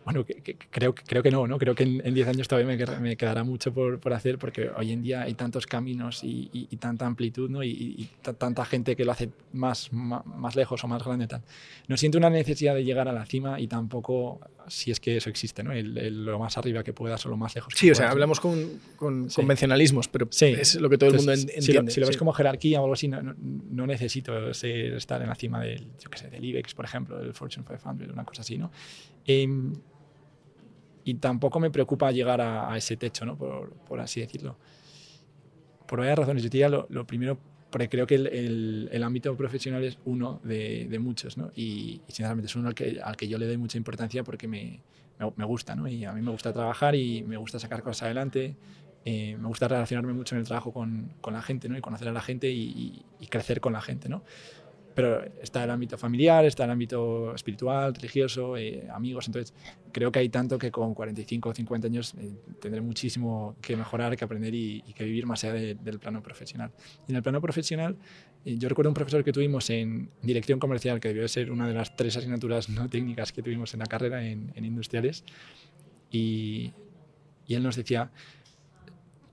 [0.04, 1.58] bueno, que, que, creo, creo que no, ¿no?
[1.58, 4.92] Creo que en 10 años todavía me, me quedará mucho por, por, hacer porque hoy
[4.92, 7.62] en día hay tantos caminos y, y, y tanta amplitud ¿no?
[7.62, 11.26] y, y tanta gente que lo hace más, más, más, lejos o más grande.
[11.26, 11.42] Tal.
[11.86, 15.28] No siento una necesidad de llegar a la cima y tampoco, si es que eso
[15.28, 15.72] existe, ¿no?
[15.72, 17.74] El, el, lo más arriba que puedas o lo más lejos.
[17.76, 19.36] Sí, o sea, hablamos con, con sí.
[19.36, 20.46] convencionalismos, pero sí.
[20.46, 21.62] es lo que todo Entonces, el mundo entiende.
[21.62, 24.94] Si lo, si lo ves como jerarquía o algo así, no, no, no necesito ser,
[24.94, 28.14] estar en la cima del, yo qué sé, del IBEX, por ejemplo, del Fortune 500,
[28.14, 28.70] una cosa así, ¿no?
[29.26, 29.46] Eh,
[31.04, 33.36] y tampoco me preocupa llegar a, a ese techo, ¿no?
[33.36, 34.56] por, por, así decirlo.
[35.86, 36.42] Por varias razones.
[36.42, 37.38] Yo diría lo, lo primero,
[37.70, 41.50] porque creo que el, el, el, ámbito profesional es uno de, de muchos, ¿no?
[41.56, 44.46] Y, y, sinceramente es uno al que, al que yo le doy mucha importancia porque
[44.46, 44.82] me,
[45.18, 45.88] me, me, gusta, ¿no?
[45.88, 48.56] Y a mí me gusta trabajar y me gusta sacar cosas adelante.
[49.06, 51.78] Eh, me gusta relacionarme mucho en el trabajo con, con, la gente, ¿no?
[51.78, 54.22] Y conocer a la gente y, y crecer con la gente, ¿no?
[55.00, 59.28] Pero está el ámbito familiar, está el ámbito espiritual, religioso, eh, amigos.
[59.28, 59.54] Entonces,
[59.92, 64.14] creo que hay tanto que con 45 o 50 años eh, tendré muchísimo que mejorar,
[64.14, 66.70] que aprender y, y que vivir más allá de, del plano profesional.
[67.08, 67.96] Y en el plano profesional,
[68.44, 71.72] eh, yo recuerdo un profesor que tuvimos en dirección comercial, que debió ser una de
[71.72, 75.24] las tres asignaturas no técnicas que tuvimos en la carrera en, en industriales,
[76.10, 76.74] y,
[77.46, 78.10] y él nos decía,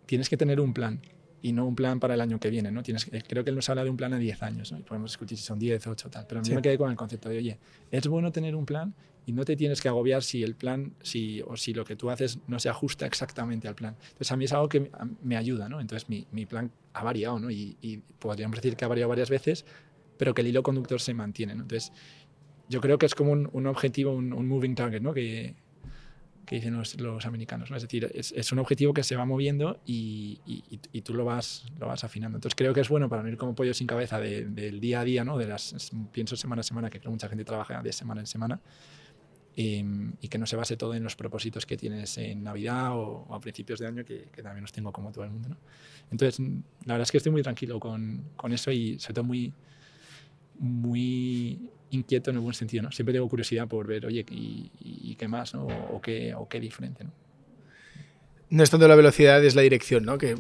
[0.06, 1.02] tienes que tener un plan
[1.48, 2.72] y no un plan para el año que viene.
[2.72, 2.84] ¿no?
[2.84, 4.80] Tienes, creo que él nos habla de un plan a 10 años, ¿no?
[4.80, 6.54] y podemos discutir si son 10, 8, tal, pero a mí sí.
[6.54, 7.58] me quedé con el concepto de, oye,
[7.90, 8.94] es bueno tener un plan
[9.26, 12.10] y no te tienes que agobiar si el plan si, o si lo que tú
[12.10, 13.96] haces no se ajusta exactamente al plan.
[14.02, 14.92] Entonces a mí es algo que
[15.24, 15.80] me ayuda, ¿no?
[15.80, 17.50] entonces mi, mi plan ha variado ¿no?
[17.50, 19.66] y, y, podríamos decir que ha variado varias veces,
[20.18, 21.56] pero que el hilo conductor se mantiene.
[21.56, 21.62] ¿no?
[21.62, 21.94] Entonces
[22.68, 25.14] yo creo que es como un, un objetivo, un, un, moving target, ¿no?
[25.14, 25.56] que,
[26.48, 27.70] que dicen los, los americanos.
[27.70, 27.76] ¿no?
[27.76, 31.26] Es decir, es, es, un objetivo que se va moviendo y, y, y, tú lo
[31.26, 32.38] vas, lo vas afinando.
[32.38, 35.02] Entonces creo que es bueno para no ir como pollo sin cabeza de, del día
[35.02, 35.38] a día, ¿no?
[35.38, 38.62] de las, pienso semana a semana, que creo mucha gente trabaja de semana en semana,
[39.58, 39.84] y,
[40.22, 43.36] y, que no se base todo en los propósitos que tienes en Navidad o, o
[43.36, 45.50] a principios de año, que, que, también los tengo como todo el mundo.
[45.50, 45.58] ¿no?
[46.12, 49.54] Entonces, la verdad es que estoy muy tranquilo con, con eso y sobre todo muy,
[50.60, 52.92] muy inquieto en el buen sentido, ¿no?
[52.92, 55.68] Siempre tengo curiosidad por ver, oye, ¿y, y qué más, ¿no?
[55.68, 57.12] O qué, o qué diferente, ¿no?
[58.50, 60.18] No es tanto la velocidad, es la dirección, ¿no?
[60.18, 60.36] Que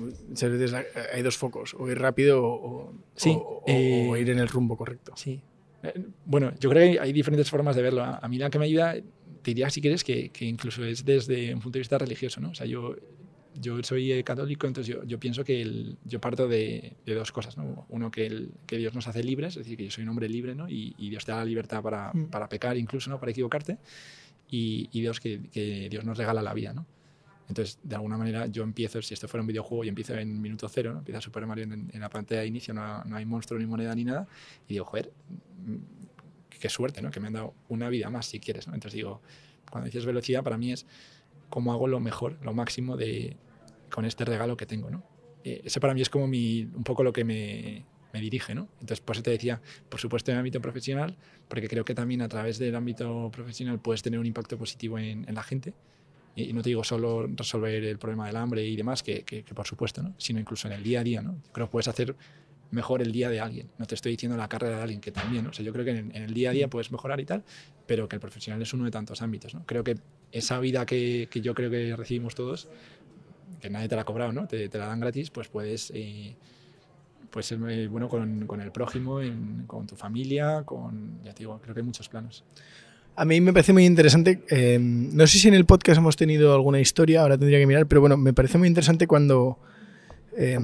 [1.14, 4.78] hay dos focos, o ir rápido o, sí, o, eh, o ir en el rumbo
[4.78, 5.12] correcto.
[5.18, 5.42] Sí.
[5.84, 8.04] Eh, bueno, yo creo que hay diferentes formas de verlo.
[8.04, 11.54] A mí la que me ayuda, te diría si quieres, que, que incluso es desde
[11.54, 12.52] un punto de vista religioso, ¿no?
[12.52, 12.96] O sea, yo
[13.60, 17.58] yo soy católico, entonces yo, yo pienso que el, yo parto de, de, dos cosas.
[17.58, 17.86] ¿no?
[17.90, 20.30] Uno, que, el, que Dios nos hace libres, es decir, que yo soy un hombre
[20.30, 20.70] libre ¿no?
[20.70, 22.28] y, y Dios te da la libertad para, mm.
[22.28, 23.20] para pecar, incluso ¿no?
[23.20, 23.78] para equivocarte,
[24.50, 26.74] y, y Dios, que, que, Dios nos regala la vida.
[26.74, 26.86] ¿no?
[27.50, 30.68] Entonces, de alguna manera, yo empiezo, si esto fuera un videojuego, yo empiezo en minuto
[30.70, 31.00] cero, ¿no?
[31.00, 33.96] empieza Super Mario en, en la pantalla de inicio, no, no, hay monstruo ni moneda
[33.96, 34.28] ni nada,
[34.68, 35.12] y digo, joder,
[35.66, 35.76] mm,
[36.60, 37.12] qué suerte, ¿no?
[37.12, 38.68] que me han dado una vida más si quieres.
[38.68, 38.74] ¿no?
[38.74, 39.22] Entonces digo,
[39.70, 40.86] cuando dices velocidad, para mí es
[41.50, 43.38] cómo hago lo mejor, lo máximo de,
[43.92, 45.04] con este regalo que tengo, ¿no?
[45.44, 48.68] Eh, ese para mí es como mi, un poco lo que me, me, dirige, ¿no?
[48.82, 51.16] Entonces, por eso te decía, por supuesto, en el ámbito profesional,
[51.48, 55.28] porque creo que también a través del ámbito profesional puedes tener un impacto positivo en,
[55.28, 55.74] en la gente.
[56.36, 59.56] Y no te digo solo resolver el problema del hambre y demás, que, que, que,
[59.56, 60.14] por supuesto, ¿no?
[60.20, 61.42] Sino incluso en el día a día, ¿no?
[61.52, 62.16] Creo que puedes hacer
[62.72, 63.70] mejor el día de alguien.
[63.78, 65.50] No te estoy diciendo la carrera de alguien, que también, ¿no?
[65.50, 67.44] O sea, yo creo que en, en, el día a día puedes mejorar y tal,
[67.86, 69.66] pero que el profesional es uno de tantos ámbitos, ¿no?
[69.66, 69.98] Creo que
[70.32, 72.68] esa vida que, que yo creo que recibimos todos,
[73.62, 74.48] que nadie te la ha cobrado, ¿no?
[74.48, 76.36] Te, te la dan gratis, pues puedes, eh,
[77.30, 77.58] puedes ser
[77.90, 81.82] bueno con, con el prójimo, en, con tu familia, con, ya te digo, creo que
[81.82, 82.44] hay muchos planos.
[83.16, 86.54] A mí me parece muy interesante, eh, no sé si en el podcast hemos tenido
[86.54, 89.58] alguna historia, ahora tendría que mirar, pero bueno, me parece muy interesante cuando,
[90.38, 90.60] eh,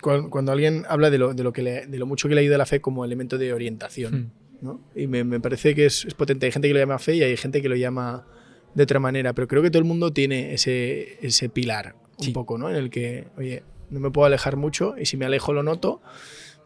[0.00, 2.40] cuando, cuando, alguien habla de lo, de, lo que le, de lo mucho que le
[2.40, 4.14] ayuda la fe como elemento de orientación.
[4.14, 4.30] Hmm.
[4.62, 4.80] ¿no?
[4.94, 6.46] Y me, me parece que es, es, potente.
[6.46, 8.26] Hay gente que lo llama fe y hay gente que lo llama
[8.74, 12.30] de otra manera, pero creo que todo el mundo tiene ese, ese pilar un Sí.
[12.32, 12.68] poco, ¿no?
[12.70, 16.00] En el que, oye, no me puedo alejar mucho y si me alejo lo noto,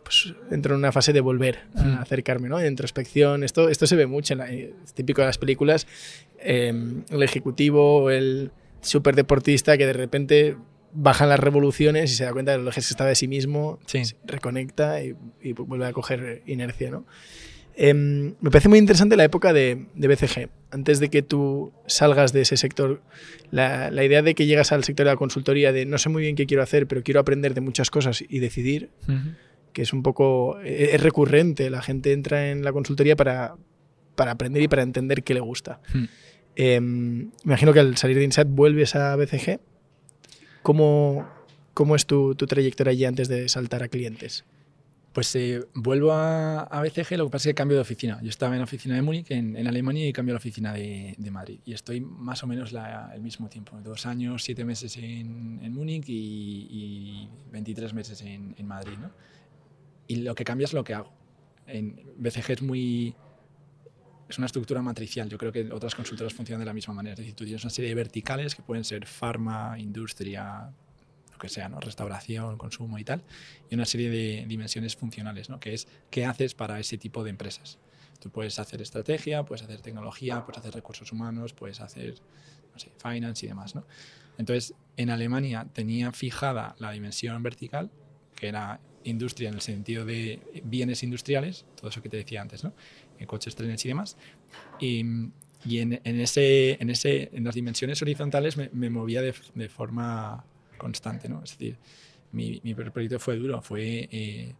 [0.03, 1.99] pues entro en una fase de volver a Mm.
[2.01, 2.59] acercarme, ¿no?
[2.59, 3.43] De introspección.
[3.43, 5.87] Esto, esto se ve mucho, en la- es típico de las películas.
[6.47, 6.75] eh,
[7.09, 8.51] el ejecutivo el
[8.83, 10.57] super deportista que de repente
[10.93, 14.05] bajan las revoluciones y se da cuenta de ejes que está de sí mismo, Sí.
[14.05, 17.07] se reconecta y, y vuelve a coger inercia, ¿no?
[17.77, 20.49] Em, me parece muy interesante la época de, de BCG.
[20.71, 23.03] Antes de que tú salgas de ese sector,
[23.51, 26.23] la, la idea de que llegas al sector de la consultoría, de no sé muy
[26.23, 28.91] bien qué quiero hacer, pero quiero aprender de muchas cosas y decidir,
[29.73, 31.69] que es un poco, e- es recurrente.
[31.71, 33.57] La gente entra en la consultoría para,
[34.15, 35.81] para aprender y para entender qué le gusta.
[35.93, 36.05] Mm.
[36.57, 39.59] Em, me imagino que al salir de Insight vuelves a BCG.
[40.63, 41.29] ¿Cómo,
[41.75, 44.45] cómo es tu, tu trayectoria allí antes de saltar a clientes?
[45.14, 48.18] Pues eh, vuelvo a, a BCG, lo que pasa es que cambio de oficina.
[48.20, 51.14] Yo estaba en la oficina de Múnich, en, Alemania, y cambio a la oficina de,
[51.31, 51.61] Madrid.
[51.64, 55.72] Y estoy más o menos la- el mismo tiempo, dos años, siete meses en, en
[55.72, 58.94] Múnich y, y 23 meses en, en Madrid.
[59.00, 59.12] ¿no?
[60.09, 61.12] Y lo que cambia es lo que hago.
[61.68, 63.14] En BCG es muy...
[64.29, 65.29] Es una estructura matricial.
[65.29, 67.12] Yo creo que otras consultoras funcionan de la misma manera.
[67.12, 70.72] Es decir, tú tienes una serie de verticales que pueden ser farma, industria,
[71.35, 71.81] lo que sea, ¿no?
[71.81, 73.23] restauración, consumo y tal
[73.68, 75.61] y una serie de dimensiones funcionales, ¿no?
[75.61, 77.79] que es qué haces para ese tipo de empresas.
[78.20, 82.14] Tú puedes hacer estrategia, puedes hacer tecnología, puedes hacer recursos humanos, puedes hacer
[82.73, 83.75] no sé, finance y demás.
[83.75, 83.85] ¿no?
[84.38, 87.90] Entonces, en Alemania tenía fijada la dimensión vertical,
[88.35, 92.64] que era industria en el sentido de bienes industriales, todo eso que te decía antes,
[92.64, 92.73] ¿no?
[93.18, 94.16] En coches, trenes y demás.
[94.81, 95.05] Y,
[95.66, 100.47] y en, en ese, en, ese, en las dimensiones horizontales me, movía de forma
[100.85, 101.42] constante, ¿no?
[101.42, 101.79] Es decir,
[102.33, 104.55] mi, mi proyecto fue duro, fue eh,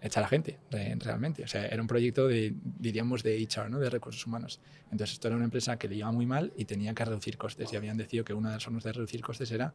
[0.00, 1.42] echar a gente, re- realmente.
[1.44, 2.54] O sea, era un proyecto de,
[2.88, 3.78] diríamos, de HR, ¿no?
[3.78, 4.60] De recursos humanos.
[4.90, 7.72] Entonces, esto era una empresa que le iba muy mal y tenía que reducir costes.
[7.72, 9.74] Y habían decidido que una de las formas de reducir costes era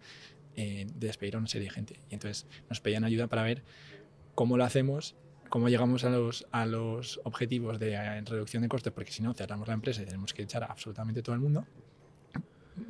[0.55, 1.99] eh, despedir a una serie de gente.
[2.09, 3.63] Y entonces nos pedían ayuda para ver
[4.33, 5.15] cómo lo hacemos,
[5.49, 9.33] cómo llegamos a los, a los objetivos de eh, reducción de costes, porque si no,
[9.33, 11.65] cerramos la empresa y tenemos que echar a absolutamente todo el mundo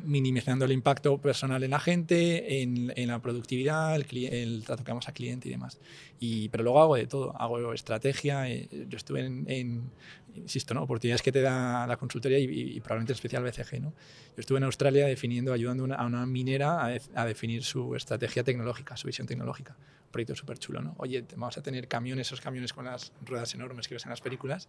[0.04, 4.89] minimizando el impacto personal en la gente, en, en la productividad, el, el trato que
[4.89, 5.80] damos al cliente y demás.
[6.19, 9.89] Y, pero luego hago de todo, hago estrategia, eh, yo estuve en, en,
[10.36, 10.84] insisto, ¿no?
[10.84, 13.82] oportunidades que te da la consultoría y, y- y probablemente en especial BCG.
[13.82, 13.89] ¿no?
[14.36, 17.95] Yo estuve en Australia definiendo, ayudando una- a una minera a, def- a definir su
[17.95, 19.75] estrategia tecnológica, su visión tecnológica.
[20.06, 20.95] Un proyecto súper chulo, ¿no?
[20.97, 24.21] Oye, vamos a tener camiones, esos camiones con las ruedas enormes que ves en las
[24.21, 24.67] películas,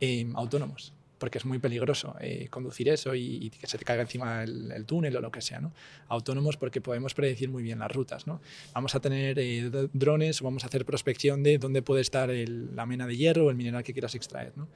[0.00, 4.42] eh, autónomos porque es muy peligroso eh, conducir eso y, que se te caiga encima
[4.42, 5.60] el, el túnel o lo que sea.
[5.60, 5.72] ¿no?
[6.08, 8.26] Autónomos porque podemos predecir muy bien las rutas.
[8.26, 8.40] ¿no?
[8.74, 12.74] Vamos a tener eh, drones o vamos a hacer prospección de dónde puede estar el-
[12.74, 14.52] la mena de hierro o el mineral que quieras extraer.
[14.56, 14.66] ¿no?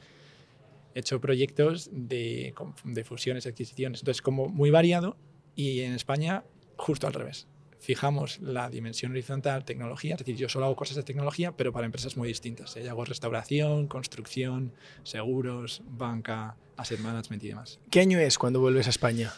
[0.94, 2.54] He hecho proyectos de,
[2.84, 5.16] de fusiones, adquisiciones, entonces como muy variado
[5.56, 6.44] y en España
[6.76, 7.48] justo al revés.
[7.84, 11.84] Fijamos la dimensión horizontal, tecnología, es decir, yo solo hago cosas de tecnología, pero para
[11.84, 12.74] empresas muy distintas.
[12.76, 12.82] ¿eh?
[12.82, 17.78] Yo hago restauración, construcción, seguros, banca, asset management y demás.
[17.90, 19.32] ¿Qué año es cuando vuelves a España?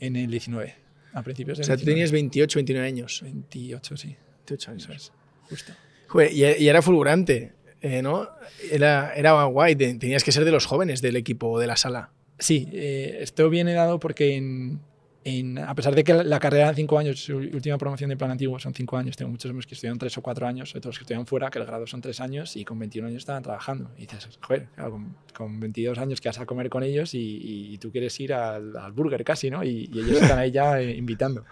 [0.00, 0.74] En el 19,
[1.12, 1.94] a principios O del sea, tú 19.
[1.94, 3.20] tenías 28, 29 años.
[3.22, 4.16] 28, sí,
[4.48, 4.82] 28 años.
[4.82, 5.12] eso es,
[5.48, 5.72] justo.
[6.08, 8.28] Joder, y, y era fulgurante, eh, ¿no?
[8.70, 11.76] Era, era guay, te- tenías que ser de los jóvenes del equipo o de la
[11.76, 12.10] sala.
[12.40, 14.80] Sí, eh, esto viene dado porque en,
[15.24, 18.30] en- a pesar de que la, carrera en cinco años, su última promoción de plan
[18.30, 20.88] antiguo son cinco años, tengo muchos amigos que estudiaron tres o cuatro años, sobre todo
[20.90, 23.42] los que estudian fuera, que el grado son tres años y con 21 años estaban
[23.42, 23.90] trabajando.
[23.96, 27.78] Y dices, joder, con, con 22 años que vas a comer con ellos y, y
[27.78, 29.62] tú quieres ir al, al burger casi, ¿no?
[29.64, 31.44] Y, y ellos están ahí ya eh, invitando.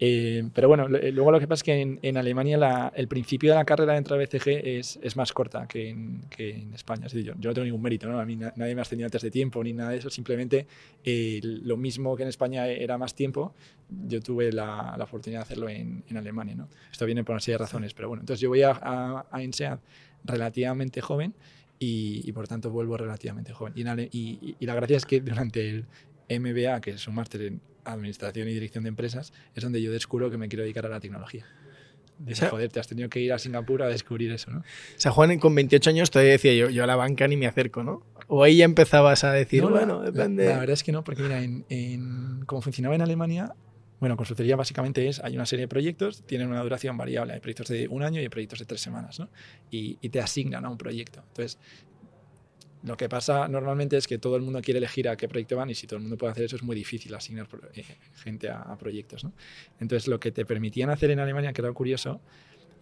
[0.00, 3.08] Eh, pero bueno, eh, luego lo que pasa es que en, en Alemania la- el
[3.08, 6.72] principio de la carrera dentro de BCG es, es más corta que en, que en
[6.74, 7.06] España.
[7.06, 8.20] Es decir, yo, yo no tengo ningún mérito, ¿no?
[8.20, 10.08] A mí na- nadie me ha ascendido antes de tiempo ni nada de eso.
[10.10, 10.66] Simplemente
[11.04, 13.54] eh, lo mismo que en España era más tiempo,
[14.06, 16.68] yo tuve la, la oportunidad de hacerlo en, en Alemania, ¿no?
[16.92, 18.22] Esto viene por una serie de razones, pero bueno.
[18.22, 19.78] Entonces yo voy a, a, a INSEAD
[20.24, 21.34] relativamente joven
[21.78, 23.72] y, y por tanto vuelvo relativamente joven.
[23.76, 23.82] Y-
[24.16, 25.86] y- y la gracia es que durante el
[26.40, 27.60] MBA, que es un máster en
[27.92, 31.00] Administración y Dirección de Empresas, es donde yo descubro que me quiero dedicar a la
[31.00, 31.46] tecnología.
[32.32, 34.58] Sea- joder, te has tenido que ir a Singapur a descubrir eso, ¿no?
[34.60, 34.64] O
[34.96, 37.84] sea, Juan con 28 años todavía decía yo, yo a la banca ni me acerco,
[37.84, 38.02] ¿no?
[38.26, 40.46] O ahí ya empezabas a decir, No, bueno, la- depende.
[40.48, 43.54] La, verdad es que no, porque mira, en, en- como funcionaba en Alemania,
[44.00, 47.68] bueno, consultoría básicamente es, hay una serie de proyectos, tienen una duración variable, hay proyectos
[47.68, 49.28] de un año y hay proyectos de tres semanas, ¿no?
[49.70, 51.22] Y, y te asignan a un proyecto.
[51.28, 51.58] Entonces,
[52.82, 55.70] lo que pasa normalmente es que todo el mundo quiere elegir a qué proyecto van
[55.70, 57.84] y si todo el mundo puede hacer eso es muy difícil asignar eh,
[58.22, 59.32] gente a, proyectos, ¿no?
[59.80, 62.20] Entonces, lo que te permitían hacer en Alemania, que era curioso,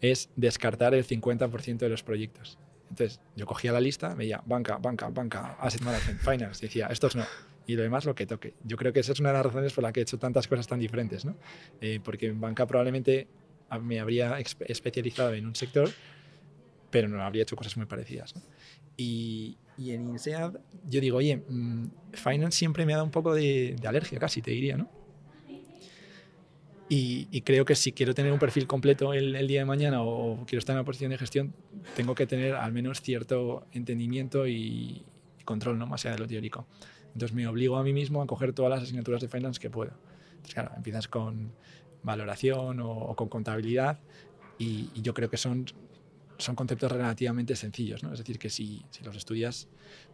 [0.00, 2.58] es descartar el 50% de los proyectos.
[2.90, 7.24] Entonces, yo cogía la lista, veía banca, banca, banca, asset management, finance, decía, estos no.
[7.66, 8.54] Y lo demás lo que toque.
[8.64, 10.46] Yo creo que esa es una de las razones por la que he hecho tantas
[10.46, 11.36] cosas tan diferentes, ¿no?
[11.80, 13.26] Eh, porque en banca probablemente
[13.82, 15.90] me habría especializado en un sector,
[16.90, 18.34] pero no habría hecho cosas muy parecidas.
[18.96, 20.54] Y, y, en INSEAD
[20.88, 24.42] yo digo, oye, mmm, finance siempre me ha dado un poco de, de alergia, casi
[24.42, 24.88] te diría, ¿no?
[26.88, 30.02] Y, y, creo que si quiero tener un perfil completo el, el, día de mañana
[30.02, 31.52] o quiero estar en una posición de gestión,
[31.96, 35.04] tengo que tener al menos cierto entendimiento y,
[35.46, 35.86] control, ¿no?
[35.86, 36.66] más allá de lo teórico.
[37.14, 39.92] Entonces me obligo a mí mismo a coger todas las asignaturas de finance que puedo.
[40.28, 41.52] Entonces, claro, empiezas con
[42.02, 43.98] valoración o, o con contabilidad
[44.58, 45.64] y, y, yo creo que son,
[46.38, 48.12] son conceptos relativamente sencillos, ¿no?
[48.12, 49.68] es decir, que si, si los estudias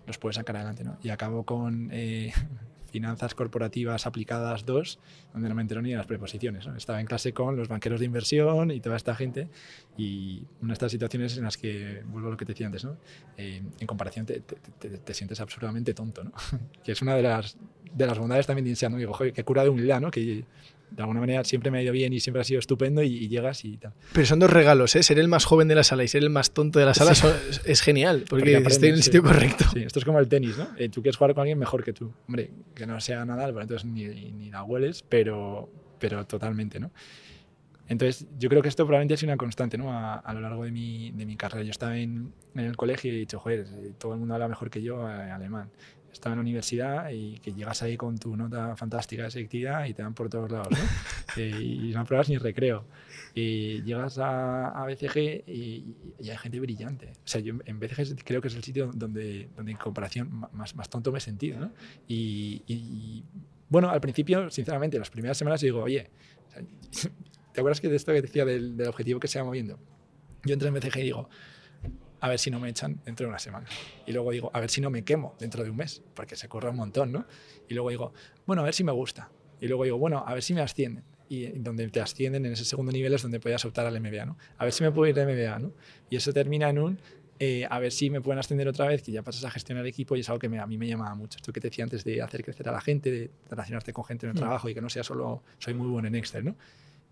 [0.06, 0.85] los puedes sacar adelante.
[0.85, 0.98] ¿no?
[1.02, 2.32] Y acabo con eh,
[2.90, 4.98] finanzas corporativas aplicadas 2,
[5.32, 6.66] donde no me entero ni de las preposiciones.
[6.66, 6.76] ¿no?
[6.76, 9.48] Estaba en clase con los banqueros de inversión y toda esta gente
[9.96, 12.85] y una de estas situaciones en las que, vuelvo a lo que te decía antes,
[12.85, 12.96] ¿no?
[13.37, 16.32] Eh, en comparación te, te, te, te, sientes absurdamente tonto, ¿no?
[16.85, 17.56] que es una de las,
[17.94, 18.96] de las bondades también de INSEAD, ¿no?
[18.96, 20.11] Digo, joder, qué cura de humildad, ¿no?
[20.11, 20.44] que
[20.94, 23.28] de alguna manera siempre me ha ido bien y siempre ha sido estupendo y, y,
[23.28, 23.92] llegas y tal.
[24.12, 25.02] Pero son dos regalos, ¿eh?
[25.02, 27.14] Ser el más joven de la sala y ser el más tonto de la sala
[27.14, 27.22] sí.
[27.22, 29.64] son, es genial, porque, porque estoy en el sitio correcto.
[29.72, 30.68] Sí, esto es como el tenis, ¿no?
[30.76, 32.12] Eh, tú quieres jugar con alguien mejor que tú.
[32.28, 36.90] Hombre, que no sea Nadal, bueno, entonces ni, ni la hueles, pero, pero totalmente, ¿no?
[37.88, 39.92] Entonces, yo creo que esto probablemente ha sido una constante ¿no?
[39.92, 41.64] a, a, lo largo de mi, de mi carrera.
[41.64, 43.66] Yo estaba en, en, el colegio y he dicho, joder,
[43.98, 45.68] todo el mundo habla mejor que yo eh, alemán
[46.12, 49.94] estaba en la universidad y que llegas ahí con tu nota fantástica de selectividad y
[49.94, 50.79] te dan por todos lados, ¿no?
[51.37, 52.85] eh, y no pruebas ni recreo.
[53.35, 57.12] Y llegas a, a BCG y, y, hay gente brillante.
[57.16, 60.77] O sea, yo en BCG creo que es el sitio donde, donde en comparación más,
[60.77, 61.72] más tonto me he sentido, ¿no?
[62.07, 63.25] Y, y,
[63.68, 66.11] bueno, al principio, sinceramente, las primeras semanas digo, oye,
[67.53, 69.79] ¿te acuerdas que de esto que decía del, del objetivo que se va moviendo?
[70.44, 71.31] Yo entré en BCG y digo,
[72.22, 73.66] a ver si no me echan dentro de una semana.
[74.06, 76.48] Y luego digo, a ver si no me quemo dentro de un mes, porque se
[76.48, 77.26] corre un montón, ¿no?
[77.68, 78.12] Y luego digo,
[78.46, 79.28] bueno, a ver si me gusta.
[79.61, 81.02] Y luego digo, bueno, a ver si me ascienden.
[81.28, 84.38] Y donde te ascienden en ese segundo nivel es donde podías optar al MBA, ¿no?
[84.56, 85.72] A ver si me puedo ir de MBA, ¿no?
[86.11, 87.00] Y eso termina en un,
[87.40, 90.14] eh, a ver si me pueden ascender otra vez, que ya pasas a gestionar equipo
[90.14, 91.38] y es algo que me, a mí me llamaba mucho.
[91.38, 94.26] Esto que te decía antes de hacer crecer a la gente, de relacionarte con gente
[94.26, 94.38] en el mm.
[94.38, 96.56] trabajo y que no sea solo soy muy bueno en Excel, ¿no?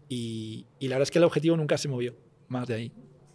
[0.08, 2.14] Y, y la verdad es que el objetivo nunca se movió
[2.46, 2.92] más de ahí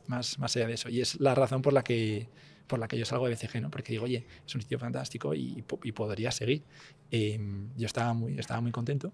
[0.07, 0.89] más, más allá de eso.
[0.89, 2.27] Y es la razón por la que,
[2.67, 3.69] por la que yo salgo de BCG, ¿no?
[3.69, 6.63] porque digo, oye, es un sitio fantástico y, y podría seguir.
[7.11, 7.39] Eh,
[7.77, 9.13] yo estaba muy, estaba muy contento,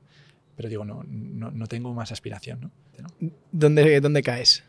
[0.55, 2.61] pero digo, no, no, no tengo más aspiración.
[2.61, 3.31] ¿no?
[3.51, 4.63] ¿Dónde, ¿Dónde caes?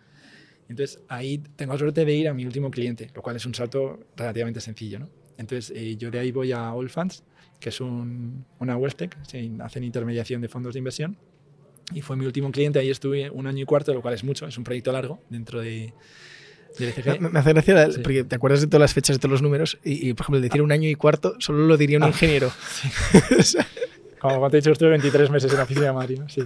[0.69, 3.55] Entonces ahí tengo la suerte de ir a mi último cliente, lo cual es un
[3.55, 5.01] salto relativamente sencillo.
[5.01, 5.09] ¿no?
[5.37, 7.25] Entonces eh, yo de ahí voy a Allfunds,
[7.61, 9.17] que es un, una WealthTech,
[9.61, 11.17] hacen intermediación de fondos de inversión
[11.95, 14.47] y fue mi último cliente, ahí estuve un año y cuarto, lo cual es mucho,
[14.47, 15.93] es un proyecto largo dentro de...
[16.79, 18.01] de me, me, hace gracia, sí.
[18.03, 20.41] porque te acuerdas de todas las fechas, de todos los números, y, y por ejemplo,
[20.41, 20.65] decir ah.
[20.65, 22.09] un año y cuarto solo lo diría un ah.
[22.09, 22.51] ingeniero.
[23.43, 23.59] Sí.
[24.21, 26.29] Como te he dicho, estuve 23 meses en la oficina de Madrid, ¿no?
[26.29, 26.43] Sí.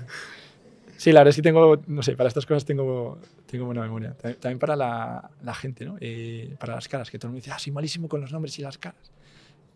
[0.96, 4.14] Sí, la verdad es que tengo, no sé, para estas cosas tengo, tengo buena memoria.
[4.14, 5.98] También para la, la gente, ¿no?
[6.00, 8.58] Eh, para las caras, que todo el mundo dice, ah, soy malísimo con los nombres
[8.58, 9.12] y las caras.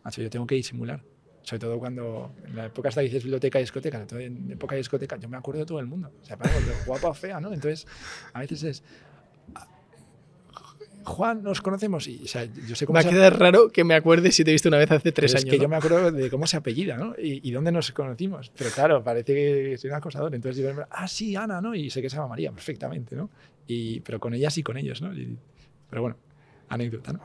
[0.02, 1.02] Macho, yo tengo que disimular
[1.42, 4.80] sobre todo cuando en la época hasta dices biblioteca y discoteca, entonces en época de
[4.80, 6.52] discoteca yo me acuerdo de todo el mundo, o sea, para
[6.86, 7.52] guapa o fea, ¿no?
[7.52, 7.86] Entonces,
[8.32, 8.82] a veces es,
[11.04, 14.32] Juan, nos conocemos y, o sea, yo sé cómo Me queda raro que me acuerde
[14.32, 15.44] si te he visto una vez hace tres años.
[15.44, 15.62] Es que ¿no?
[15.62, 17.14] yo me acuerdo de cómo se apellida, ¿no?
[17.18, 18.52] Y, y, dónde nos conocimos.
[18.56, 20.34] Pero claro, parece que soy un acosador.
[20.34, 21.74] Entonces yo, ah, sí, Ana, ¿no?
[21.74, 23.30] Y sé que se llama María perfectamente, ¿no?
[23.66, 25.12] Y, pero con ellas y con ellos, ¿no?
[25.14, 25.36] Y,
[25.88, 26.16] pero bueno,
[26.68, 27.20] anécdota, ¿no?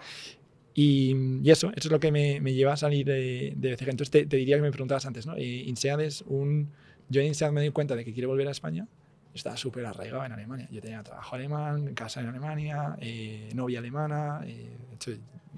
[0.77, 3.89] Y, y, eso, eso es lo que me, me lleva a salir de, de BCG.
[3.89, 5.35] Entonces te, te, diría que me preguntabas antes, ¿no?
[5.37, 6.69] Eh, INSEAD es un...
[7.07, 8.85] Yo en INSEAD me di cuenta de que quiero volver a España.
[9.33, 10.67] Estaba súper arraigado en Alemania.
[10.71, 14.41] Yo tenía trabajo alemán, casa en Alemania, eh, novia alemana.
[14.45, 14.77] Eh,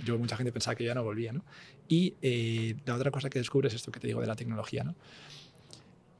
[0.05, 1.43] yo mucha gente pensaba que ya no volvía, ¿no?
[1.87, 4.83] Y eh, la otra cosa que descubres es esto que te digo de la tecnología,
[4.83, 4.95] ¿no?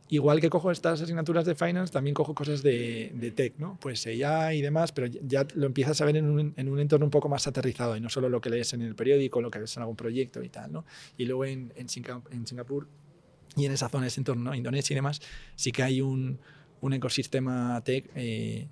[0.10, 3.78] Igual que cojo estas asignaturas de finance, también cojo cosas de, de tech, ¿no?
[3.82, 7.06] Pues ya y demás, pero ya lo empiezas a ver en un, en un, entorno
[7.06, 9.60] un poco más aterrizado y no solo lo que lees en el periódico, lo que
[9.60, 10.86] ves en algún proyecto y tal, ¿no?
[11.18, 14.56] Y luego en, en, Singapur, en y en esa zona, ese entorno, ¿no?
[14.56, 15.22] Indonesia y demás,
[15.56, 16.40] sí que hay un,
[16.82, 18.68] un ecosistema tech eh,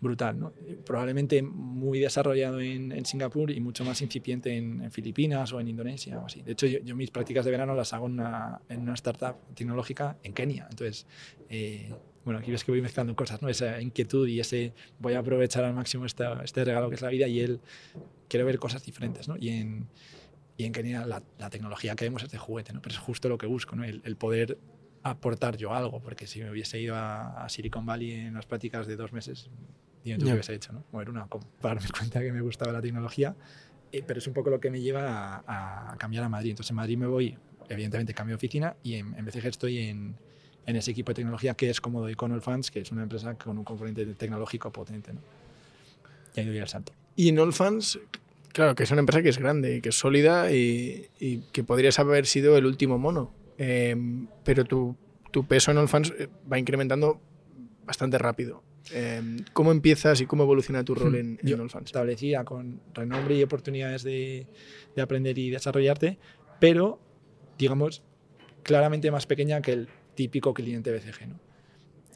[0.00, 0.38] brutal.
[0.38, 0.52] ¿no?
[0.84, 6.26] Probablemente muy desarrollado en, Singapur y mucho más incipiente en, Filipinas o en Indonesia o
[6.26, 6.42] así.
[6.42, 8.60] De hecho, yo, yo, mis prácticas de verano las hago en una,
[8.94, 10.66] startup tecnológica en Kenia.
[10.70, 11.06] Entonces,
[11.48, 11.92] eh,
[12.24, 13.48] bueno, aquí ves que voy mezclando cosas, ¿no?
[13.48, 17.26] esa inquietud y ese voy a aprovechar al máximo este regalo que es la vida
[17.26, 17.60] y él
[18.28, 19.28] quiere ver cosas diferentes.
[19.28, 19.36] ¿no?
[19.36, 19.88] Y, en,
[20.56, 22.82] y en Kenia la, tecnología que vemos es de juguete, ¿no?
[22.82, 23.84] pero es justo lo que busco, ¿no?
[23.84, 24.58] el, poder
[25.04, 28.96] aportar yo algo, porque si me hubiese ido a Silicon Valley en las prácticas de
[28.96, 29.48] dos meses,
[30.04, 30.32] dime tú yeah.
[30.32, 30.84] qué hubiese hecho, ¿no?
[30.92, 33.34] Mover una, para darme cuenta que me gustaba la tecnología
[33.92, 36.50] eh, pero es un poco lo que me lleva a, a, cambiar a Madrid.
[36.50, 37.36] Entonces en Madrid me voy,
[37.68, 40.14] evidentemente cambio de oficina y en, en BCG estoy en,
[40.66, 43.02] en, ese equipo de tecnología que es cómodo y con All Fans, que es una
[43.02, 45.12] empresa con un componente tecnológico potente.
[45.12, 45.20] ¿no?
[46.34, 46.92] Y ahí doy el salto.
[47.16, 47.98] Y en All Fans,
[48.52, 51.98] claro, que es una empresa que es grande, que es sólida y, y que podrías
[51.98, 53.32] haber sido el último mono.
[53.56, 53.96] Eh,
[54.44, 54.96] pero tu,
[55.32, 57.20] tu, peso en All Fans eh, va incrementando
[57.84, 58.62] bastante rápido.
[58.92, 61.86] Eh, ¿Cómo empiezas y cómo evoluciona tu rol en, en All Fans?
[61.86, 64.46] Establecida con renombre y oportunidades de,
[64.94, 66.18] de aprender y desarrollarte,
[66.60, 67.00] pero,
[67.58, 68.02] digamos,
[68.62, 71.28] claramente más pequeña que el típico cliente BCG.
[71.28, 71.40] ¿no?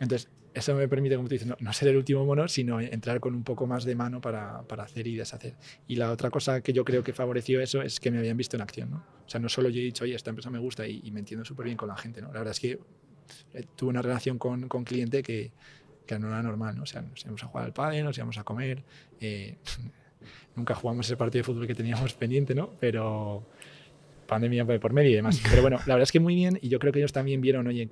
[0.00, 3.20] Entonces, eso me permite, como tú dices, no, no, ser el último mono, sino entrar
[3.20, 5.54] con un poco más de mano para, para, hacer y deshacer.
[5.86, 8.56] Y la otra cosa que yo creo que favoreció eso es que me habían visto
[8.56, 8.90] en acción.
[8.90, 8.98] ¿no?
[9.24, 11.20] O sea, no solo yo he dicho, oye, esta empresa me gusta y, y me
[11.20, 12.20] entiendo súper bien con la gente.
[12.20, 12.28] ¿no?
[12.28, 12.78] La verdad es que
[13.54, 15.52] eh, tuve una relación con, con cliente que,
[16.06, 16.76] que, no era normal.
[16.76, 16.82] ¿no?
[16.82, 18.82] O sea, nos íbamos a jugar al pádel, nos íbamos a comer.
[19.20, 19.56] Eh,
[20.56, 22.70] nunca jugamos ese partido de fútbol que teníamos pendiente, ¿no?
[22.78, 23.46] Pero
[24.26, 25.40] pandemia por medio y demás.
[25.50, 27.66] Pero bueno, la verdad es que muy bien y yo creo que ellos también vieron,
[27.66, 27.88] oye,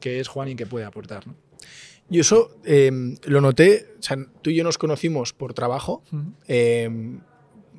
[0.00, 1.26] qué es Juan y qué puede aportar.
[1.26, 1.34] ¿no?
[2.10, 2.92] Y eso eh,
[3.24, 6.32] lo noté, o sea, tú y yo nos conocimos por trabajo, uh -huh.
[6.48, 7.18] eh,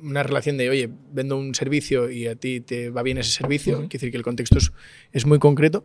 [0.02, 3.78] una relación de, oye, vendo un servicio y a ti te va bien ese servicio,
[3.78, 3.88] uh -huh.
[3.88, 4.72] quiere decir que el contexto es,
[5.12, 5.84] es muy concreto.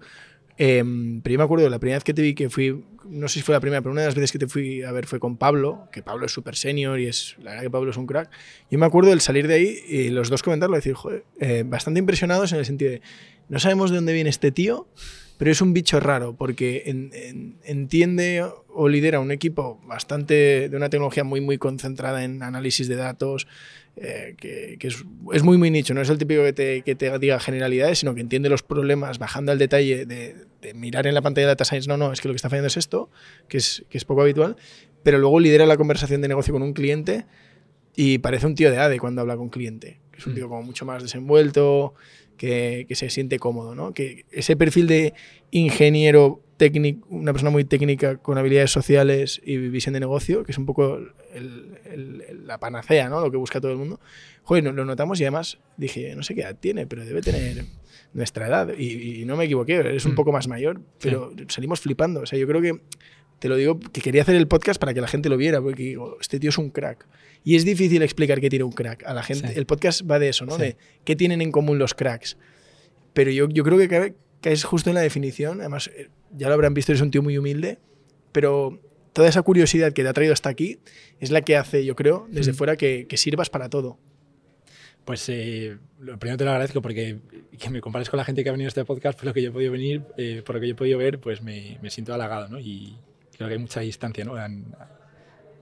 [0.58, 0.84] Eh,
[1.24, 3.42] pero yo me acuerdo, la primera vez que te vi, que fui, no sé si
[3.42, 5.38] fue la primera, pero una de las veces que te fui a ver fue con
[5.38, 8.30] Pablo, que Pablo es súper senior y es, la verdad que Pablo es un crack.
[8.70, 12.00] Yo me acuerdo del salir de ahí y los dos comentarlo, decir, joder, eh, bastante
[12.00, 13.02] impresionados en el sentido de,
[13.50, 14.88] no sabemos de dónde viene este tío,
[15.42, 20.78] pero es un bicho raro porque en, en, entiende o lidera un equipo bastante de
[20.78, 23.48] una tecnología muy muy concentrada en análisis de datos
[23.96, 25.96] eh, que, que es, es, muy muy nicho.
[25.96, 29.18] No es el típico que te, que te, diga generalidades sino que entiende los problemas
[29.18, 32.22] bajando al detalle de, de, mirar en la pantalla de data science no no es
[32.22, 33.10] que lo que está fallando es esto
[33.48, 34.58] que es, que es poco habitual
[35.02, 37.26] pero luego lidera la conversación de negocio con un cliente
[37.96, 40.62] y parece un tío de ADE cuando habla con cliente que es un tío como
[40.62, 41.96] mucho más desenvuelto
[42.42, 43.94] que, que, se siente cómodo, ¿no?
[43.94, 45.14] Que ese perfil de
[45.52, 50.58] ingeniero técnico, una persona muy técnica con habilidades sociales y visión de negocio, que es
[50.58, 50.98] un poco
[51.36, 53.22] el, el, la panacea, ¿no?
[53.22, 54.00] Lo que busca todo el mundo.
[54.42, 57.64] Joder, lo notamos y además dije, no sé qué edad tiene, pero debe tener
[58.12, 58.74] nuestra edad.
[58.76, 61.46] Y, y no me equivoqué, eres un poco más mayor, pero sí.
[61.50, 62.22] salimos flipando.
[62.22, 62.82] O sea, yo creo que
[63.42, 65.82] te lo digo que quería hacer el podcast para que la gente lo viera, porque
[65.82, 67.08] digo, este tío es un crack.
[67.44, 69.48] Y es difícil explicar qué tiene un crack a la gente.
[69.48, 69.54] Sí.
[69.58, 70.58] El podcast va de eso, ¿no?
[70.58, 70.62] Sí.
[70.62, 72.38] De qué tienen en común los cracks.
[73.14, 75.60] Pero yo, yo creo que, cabe, que es justo en la definición.
[75.60, 77.80] Además, eh, ya lo habrán visto, eres un tío muy humilde,
[78.32, 78.80] pero
[79.12, 80.78] toda esa curiosidad que te ha traído hasta aquí
[81.20, 82.56] es la que hace, yo creo, desde mm.
[82.56, 83.98] fuera que, que, sirvas para todo.
[85.04, 87.18] Pues eh, lo primero te lo agradezco porque
[87.58, 89.42] que me compares con la gente que ha venido a este podcast, por lo que
[89.42, 91.90] yo he podido venir, eh, por lo que yo he podido ver, pues me, me
[91.90, 92.60] siento halagado, ¿no?
[92.60, 93.00] Y,
[93.42, 94.44] creo que hay mucha distancia ¿no?
[94.44, 94.66] En,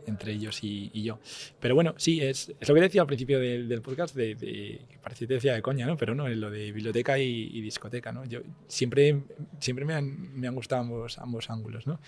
[0.06, 1.20] entre ellos y, y, yo.
[1.60, 4.82] Pero bueno, sí, es, es, lo que decía al principio del, del podcast, de, de,
[4.90, 5.98] que parecía que decía de coña, ¿no?
[5.98, 8.12] pero no, en lo de biblioteca y, y, discoteca.
[8.12, 8.26] ¿no?
[8.26, 9.22] Yo, siempre
[9.60, 11.86] siempre me, han, me han gustado ambos, ambos ángulos.
[11.86, 12.00] ¿no?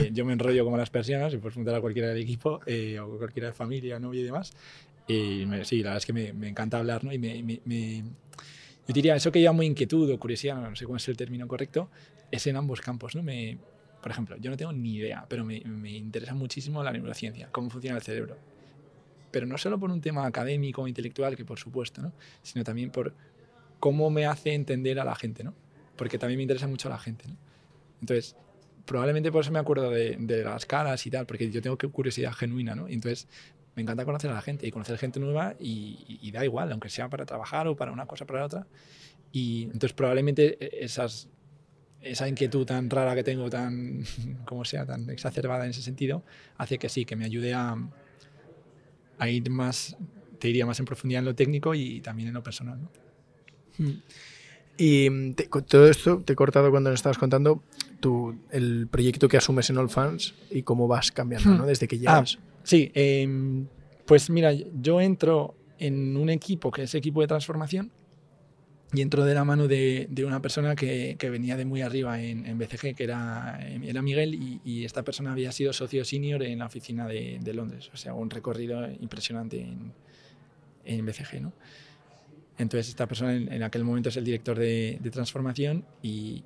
[0.00, 2.98] Eh, yo me enrollo como las persianas, y puedes preguntar a cualquiera del equipo eh,
[3.00, 4.52] o cualquiera de familia, novia y demás.
[5.08, 7.12] Y me, sí, la verdad es que me, me encanta hablar ¿no?
[7.12, 8.04] y me, me
[8.86, 11.88] yo diría, eso que llamo inquietud o curiosidad, no sé cuál es el término correcto,
[12.32, 13.14] es en ambos campos.
[13.14, 13.22] ¿no?
[13.22, 13.58] Me,
[14.02, 17.70] por ejemplo, yo no tengo ni idea, pero me, me, interesa muchísimo la neurociencia, cómo
[17.70, 18.36] funciona el cerebro.
[19.30, 22.12] Pero no solo por un tema académico intelectual, que por supuesto, ¿no?
[22.42, 23.14] sino también por
[23.78, 25.54] cómo me hace entender a la gente, ¿no?
[25.96, 27.28] porque también me interesa mucho a la gente.
[27.28, 27.36] ¿no?
[28.00, 28.36] Entonces,
[28.84, 32.32] probablemente por eso me acuerdo de, de, las caras y tal, porque yo tengo curiosidad
[32.32, 32.88] genuina, ¿no?
[32.88, 33.28] Entonces
[33.76, 36.72] me encanta conocer a la gente y conocer gente nueva y, y, y da igual,
[36.72, 38.66] aunque sea para trabajar o para una cosa o para otra.
[39.30, 41.28] Y entonces probablemente e, esas
[42.02, 44.04] esa inquietud tan rara que tengo, tan,
[44.44, 46.22] como sea, tan exacerbada en ese sentido,
[46.56, 47.76] hace que sí, que me ayude a,
[49.18, 49.96] a ir más,
[50.38, 52.80] te diría, más en profundidad en lo técnico y también en lo personal.
[52.80, 52.90] ¿no?
[53.78, 54.02] Hmm.
[54.76, 57.62] Y te, todo esto te he cortado cuando nos estabas contando
[58.00, 61.66] tu, el proyecto que asumes en All Fans y cómo vas cambiando, ¿no?
[61.66, 62.38] Desde que llegas.
[62.40, 63.64] Ah, sí, eh,
[64.06, 67.92] pues mira, yo entro en un equipo que es equipo de transformación
[68.92, 72.20] y entró de la mano de, de una persona que, que, venía de muy arriba
[72.20, 76.42] en, en BCG, que era, era Miguel, y, y, esta persona había sido socio senior
[76.42, 79.92] en la oficina de, de Londres, o sea, un recorrido impresionante en,
[80.84, 81.40] en BCG.
[81.40, 81.52] ¿no?
[82.58, 86.44] Entonces, esta persona en, en, aquel momento es el director de, de transformación y,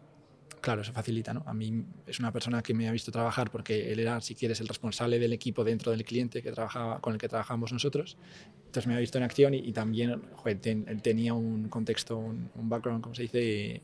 [0.66, 1.32] claro, eso facilita.
[1.32, 1.44] ¿no?
[1.46, 4.60] A mí es una persona que me ha visto trabajar porque él era, si quieres,
[4.60, 8.18] el responsable del equipo dentro del cliente que trabajaba, con el que trabajamos nosotros.
[8.66, 10.58] Entonces me ha visto en acción y, también joder,
[11.02, 13.80] tenía un contexto, un, un, background, como se dice,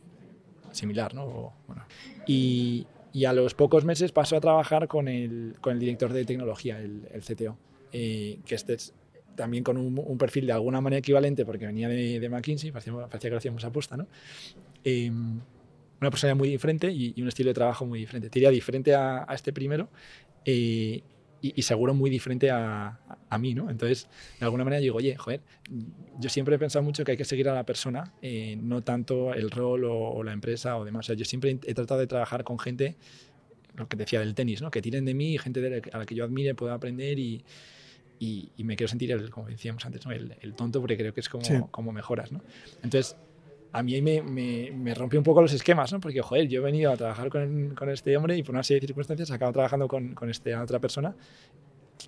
[0.73, 1.15] similar.
[1.15, 1.53] ¿no?
[2.27, 2.89] Y,
[3.29, 7.23] a los pocos meses pasó a trabajar con el, con el director de tecnología, el,
[7.23, 7.57] CTO,
[7.93, 8.93] eh, que este es
[9.37, 13.21] también con un, perfil de alguna manera equivalente, porque venía de, de McKinsey, parecía, parecía,
[13.21, 14.09] que lo hacíamos apuesta, ¿no?
[14.83, 15.41] Em,
[16.03, 18.29] una personalidad muy diferente y, un estilo de trabajo muy diferente.
[18.29, 19.89] Te diría diferente a, este primero
[20.45, 21.03] eh,
[21.41, 23.71] y, seguro muy diferente a, a, mí, ¿no?
[23.71, 25.41] Entonces, de alguna manera digo, oye, joder,
[26.19, 29.33] yo siempre he pensado mucho que hay que seguir a la persona, eh, no tanto
[29.33, 31.07] el rol o, la empresa o demás.
[31.07, 32.97] O sea, yo siempre he tratado de trabajar con gente,
[33.75, 34.71] lo que decía del tenis, ¿no?
[34.71, 37.45] Que tiren de mí, gente a la que yo admire, pueda aprender y,
[38.19, 40.13] y, me quiero sentir, el, como decíamos antes, ¿no?
[40.13, 42.43] el, el, tonto porque creo que es como, como mejoras, ¿no?
[42.83, 43.17] Entonces,
[43.73, 46.01] a mí me, me, me, rompió un poco los esquemas, ¿no?
[46.01, 48.81] Porque, joder, yo he venido a trabajar con, con este hombre y por una serie
[48.81, 51.15] de circunstancias acabo trabajando con, con esta otra persona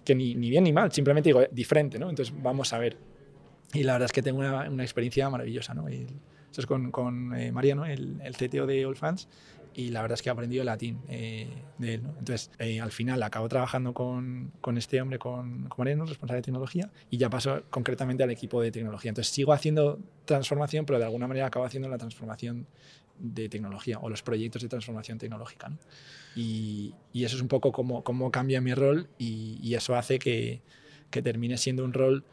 [0.04, 2.10] que ni, ni, bien ni mal, simplemente digo, diferente, ¿no?
[2.10, 2.98] Entonces, vamos a ver.
[3.72, 5.88] Y la verdad es que tengo una, una experiencia maravillosa, ¿no?
[5.88, 6.06] Y,
[6.50, 9.28] eso es con, con eh, Mariano, el, el CTO de All Fans,
[9.74, 11.48] y la verdad es que he aprendido latín eh,
[11.78, 12.02] de él.
[12.02, 12.10] ¿no?
[12.18, 16.44] Entonces, eh, al final acabo trabajando con, con este hombre, con, con, Mariano, responsable de
[16.44, 19.10] tecnología, y ya paso concretamente al equipo de tecnología.
[19.10, 22.66] Entonces, sigo haciendo transformación, pero de alguna manera acabo haciendo la transformación
[23.18, 25.68] de tecnología o los proyectos de transformación tecnológica.
[25.68, 25.78] ¿no?
[26.34, 30.18] Y, y, eso es un poco cómo, cómo cambia mi rol y, y eso hace
[30.18, 30.62] que,
[31.10, 32.24] que termine siendo un rol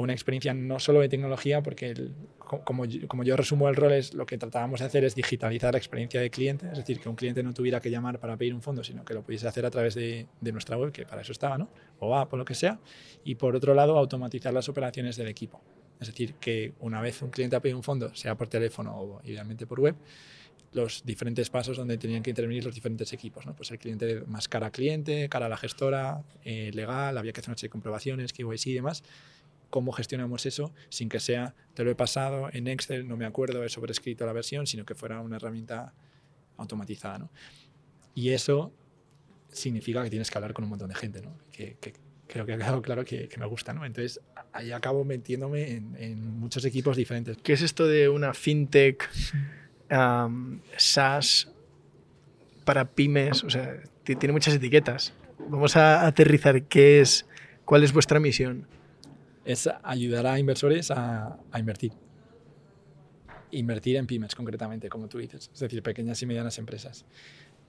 [0.00, 1.94] una experiencia no solo de tecnología, porque
[2.38, 5.72] como, yo, como, yo, resumo el rol, es lo que tratábamos de hacer es digitalizar
[5.72, 8.54] la experiencia de cliente, es decir, que un cliente no tuviera que llamar para pedir
[8.54, 11.22] un fondo, sino que lo pudiese hacer a través de, de nuestra web, que para
[11.22, 11.68] eso estaba, ¿no?
[12.00, 12.80] o app o lo que sea,
[13.24, 15.60] y por otro lado, automatizar las operaciones del equipo.
[16.00, 19.20] Es decir, que una vez un cliente ha pedido un fondo, sea por teléfono o
[19.24, 19.96] idealmente por web,
[20.72, 23.44] los diferentes pasos donde tenían que intervenir los diferentes equipos.
[23.44, 23.54] ¿no?
[23.54, 27.50] Pues el cliente más cara cliente, cara a la gestora, eh, legal, había que hacer
[27.50, 29.02] una serie de comprobaciones, KYC y demás
[29.70, 33.64] cómo gestionamos eso sin que sea, te lo he pasado en Excel, no me acuerdo,
[33.64, 35.94] he sobrescrito la versión, sino que fuera una herramienta
[36.56, 37.18] automatizada.
[37.18, 37.30] ¿no?
[38.14, 38.72] Y eso
[39.48, 41.36] significa que tienes que hablar con un montón de gente, ¿no?
[41.50, 41.76] que,
[42.26, 43.72] creo que ha quedado claro que, me gusta.
[43.72, 43.84] ¿no?
[43.84, 44.20] Entonces,
[44.52, 47.38] ahí acabo metiéndome en, muchos equipos diferentes.
[47.38, 49.08] ¿Qué es esto de una fintech
[49.90, 51.50] um, SaaS
[52.64, 53.44] para pymes?
[53.44, 55.12] O sea, tiene muchas etiquetas.
[55.38, 57.26] Vamos a aterrizar qué es,
[57.64, 58.66] cuál es vuestra misión
[59.44, 61.92] es ayudar a inversores a, invertir.
[63.50, 67.04] Invertir en pymes concretamente, como tú dices, es decir, pequeñas y medianas empresas.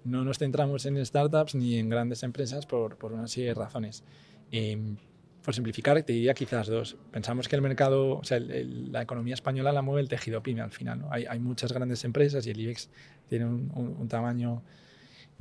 [0.03, 4.03] No nos centramos en startups ni en grandes empresas por, por una serie de razones.
[4.51, 4.97] Em,
[5.43, 6.97] por simplificar, te diría quizás dos.
[7.11, 10.72] Pensamos que el mercado, o sea, la economía española la mueve el tejido pyme al
[10.72, 10.99] final.
[10.99, 11.11] ¿no?
[11.11, 12.89] Hay, hay, muchas grandes empresas y el IBEX
[13.28, 14.61] tiene un, un tamaño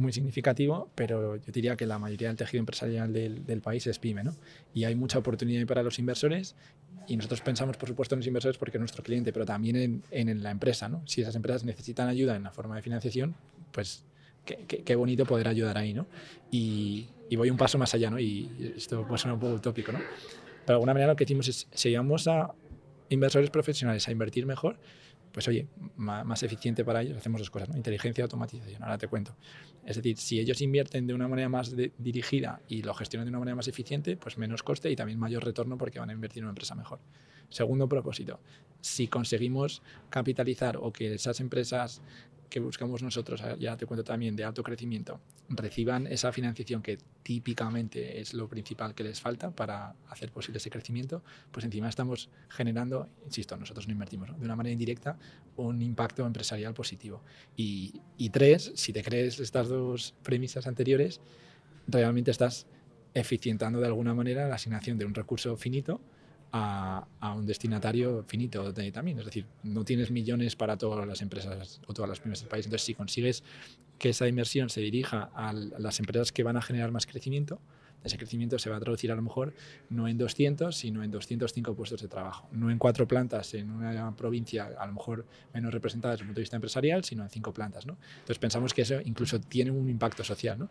[0.00, 3.98] muy significativo, pero yo diría que la mayoría del tejido empresarial del, del, país es
[3.98, 4.34] pyme, ¿no?
[4.74, 6.56] Y hay mucha oportunidad para los inversores
[7.06, 10.02] y nosotros pensamos, por supuesto, en los inversores porque es nuestro cliente, pero también en,
[10.10, 11.02] en, la empresa, ¿no?
[11.06, 13.34] Si esas empresas necesitan ayuda en la forma de financiación,
[13.72, 14.04] pues
[14.44, 16.06] qué, qué, qué bonito poder ayudar ahí, ¿no?
[16.50, 18.18] Y, y, voy un paso más allá, ¿no?
[18.18, 19.98] Y esto puede sonar un poco utópico, ¿no?
[19.98, 22.52] Pero de alguna manera lo que decimos es, si llevamos a
[23.08, 24.78] inversores profesionales a invertir mejor,
[25.32, 27.76] pues oye, más, eficiente para ellos, hacemos dos cosas, ¿no?
[27.76, 28.82] inteligencia y automatización.
[28.82, 29.36] Ahora te cuento.
[29.84, 33.38] Es decir, si ellos invierten de una manera más dirigida y lo gestionan de una
[33.38, 36.44] manera más eficiente, pues menos coste y también mayor retorno porque van a invertir en
[36.44, 37.00] una empresa mejor.
[37.48, 38.40] Segundo propósito,
[38.80, 42.00] si conseguimos capitalizar o que esas empresas
[42.50, 48.20] que buscamos nosotros, ya te cuento también, de alto crecimiento, reciban esa financiación que típicamente
[48.20, 51.22] es lo principal que les falta para hacer posible ese crecimiento,
[51.52, 55.16] pues encima estamos generando, insisto, nosotros no invertimos, de una manera indirecta,
[55.56, 57.22] un impacto empresarial positivo.
[57.56, 61.20] Y, y tres, si te crees estas dos premisas anteriores,
[61.86, 62.66] realmente estás
[63.14, 66.00] eficientando de alguna manera la asignación de un recurso finito
[66.52, 69.18] a, un destinatario finito también.
[69.18, 72.66] Es decir, no tienes millones para todas las empresas o todas las pymes del país.
[72.66, 73.42] Entonces, si consigues
[73.98, 77.60] que esa inversión se dirija a las empresas que van a generar más crecimiento,
[78.04, 79.52] ese crecimiento se va a traducir a lo mejor
[79.90, 82.48] no en 200, sino en 205 puestos de trabajo.
[82.52, 86.38] No en cuatro plantas en una provincia a lo mejor menos representada desde el punto
[86.38, 87.86] de vista empresarial, sino en cinco plantas.
[87.86, 87.98] ¿no?
[88.14, 90.58] Entonces pensamos que eso incluso tiene un impacto social.
[90.58, 90.70] ¿no?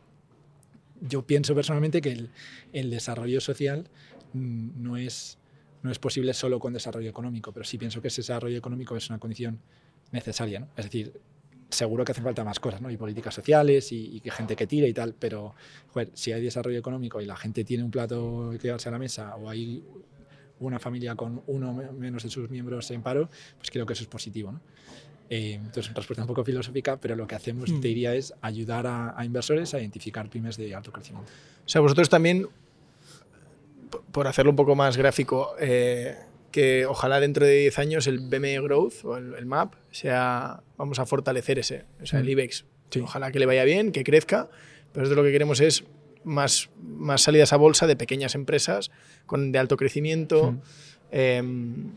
[1.01, 2.31] Yo pienso personalmente que el,
[2.73, 3.89] el desarrollo social
[4.33, 5.38] mm, no es
[5.81, 9.09] no es posible solo con desarrollo económico, pero sí pienso que ese desarrollo económico es
[9.09, 9.59] una condición
[10.11, 10.59] necesaria.
[10.59, 10.67] ¿no?
[10.75, 11.13] Es decir,
[11.69, 12.89] seguro que hacen falta más cosas, ¿no?
[12.89, 15.53] Y políticas sociales y, que gente que tire y tal, pero
[15.93, 18.99] joder, si hay desarrollo económico y la gente tiene un plato que llevarse a la
[18.99, 19.83] mesa o hay
[20.59, 24.09] una familia con uno menos de sus miembros en paro, pues creo que eso es
[24.09, 24.61] positivo, ¿no?
[25.31, 27.81] Eh, entonces, respuesta un poco filosófica, pero lo que hacemos, mm.
[27.81, 31.31] te diría, es ayudar a, a inversores a identificar pymes de alto crecimiento.
[31.63, 32.47] O sea, vosotros también
[34.11, 36.15] por hacerlo un poco más gráfico, eh,
[36.51, 41.05] que ojalá dentro de 10 años el BME Growth o el, MAP sea, vamos a
[41.05, 42.29] fortalecer ese, o sea, el mm.
[42.29, 42.65] IBEX.
[43.03, 44.49] Ojalá que le vaya bien, que crezca,
[44.91, 45.83] pero lo que queremos es
[46.23, 48.89] más, más salidas a bolsa de pequeñas empresas
[49.25, 50.55] con, de alto crecimiento.
[51.11, 51.91] Em,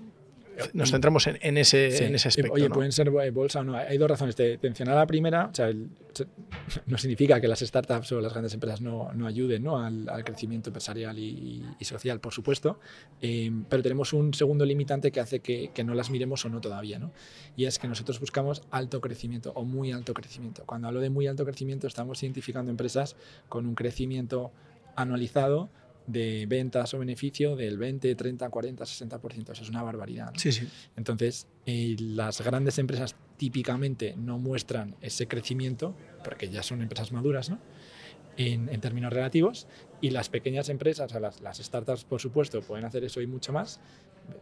[0.75, 2.05] nos centramos en, en ese, Sí.
[2.05, 2.53] en ese aspecto.
[2.53, 2.75] Oye, ¿no?
[2.75, 3.75] pueden ser bolsa o no.
[3.77, 4.37] Hay dos razones.
[4.37, 5.89] Te, te mencionaba la primera, o sea, el-
[6.87, 9.79] no significa que las startups o las grandes empresas no, no ayuden ¿no?
[9.79, 12.79] Al, al crecimiento empresarial y, y social, por supuesto,
[13.23, 16.61] eh, pero tenemos un segundo limitante que hace que, que no las miremos o no
[16.61, 17.13] todavía, ¿no?
[17.57, 20.65] y es que nosotros buscamos alto crecimiento o muy alto crecimiento.
[20.67, 23.17] Cuando hablo de muy alto crecimiento, estamos identificando empresas
[23.49, 24.53] con un crecimiento
[24.97, 25.71] anualizado
[26.07, 29.53] de ventas o beneficio del 20, 30, 40, 60%.
[29.53, 30.33] Eso es una barbaridad.
[30.33, 30.39] ¿no?
[30.39, 30.69] Sí, sí.
[30.97, 37.51] Entonces, eh, las grandes empresas típicamente no muestran ese crecimiento, porque ya son empresas maduras,
[37.51, 37.59] ¿no?
[38.37, 39.67] En, en términos relativos,
[40.01, 43.27] y las pequeñas empresas, o sea, las, las startups, por supuesto, pueden hacer eso y
[43.27, 43.81] mucho más.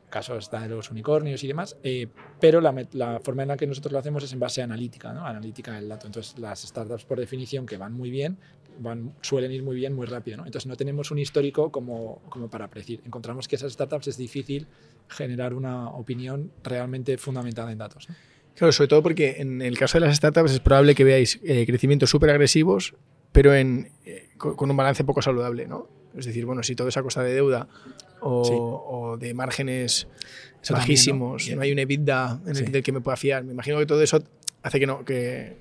[0.08, 2.06] Caso está de los unicornios y demás, eh,
[2.40, 5.12] pero la, la forma en la que nosotros lo hacemos es en base a analítica,
[5.12, 5.26] ¿no?
[5.26, 6.06] analítica del dato.
[6.06, 8.38] Entonces, las startups, por definición, que van muy bien,
[8.80, 10.38] van, suelen ir muy bien, muy rápido.
[10.38, 10.46] ¿no?
[10.46, 13.00] Entonces, no tenemos un histórico como, como para predecir.
[13.06, 14.66] Encontramos que esas startups es difícil
[15.08, 18.08] generar una opinión realmente fundamentada en datos.
[18.08, 18.14] ¿no?
[18.54, 21.64] Claro, sobre todo porque en el caso de las startups es probable que veáis eh,
[21.66, 22.94] crecimientos súper agresivos,
[23.32, 25.88] pero en, eh, co- con un balance poco saludable, ¿no?
[26.16, 27.68] Es decir, bueno, si todo es a costa de deuda
[28.20, 28.52] o, Sí.
[28.56, 30.76] o de márgenes Eso también, ¿no?
[30.78, 31.60] bajísimos, ¿no?
[31.62, 32.64] Hay un EBITDA en el Sí.
[32.64, 33.44] del que me pueda fiar.
[33.44, 34.20] Me imagino que todo eso
[34.62, 35.56] hace que no, que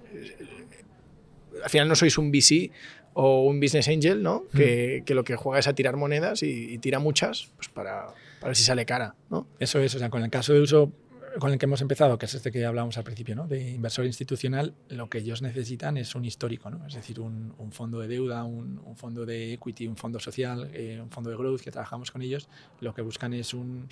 [1.63, 2.71] al final no sois un VC
[3.13, 4.43] o un business angel, ¿no?
[4.51, 4.57] Mm.
[4.57, 8.07] Que, que lo que juega es a tirar monedas y, y tira muchas pues para,
[8.39, 9.47] para ver si sale cara, ¿no?
[9.59, 10.91] Eso es, o sea, con el caso de uso
[11.37, 13.47] con el que hemos empezado, que es este que hablábamos al principio, ¿no?
[13.47, 16.85] de inversor institucional, lo que ellos necesitan es un histórico, ¿no?
[16.87, 20.69] es decir, un, un fondo de deuda, un, un fondo de equity, un fondo social,
[20.73, 22.49] eh, un fondo de growth que trabajamos con ellos,
[22.81, 23.87] lo que buscan es un,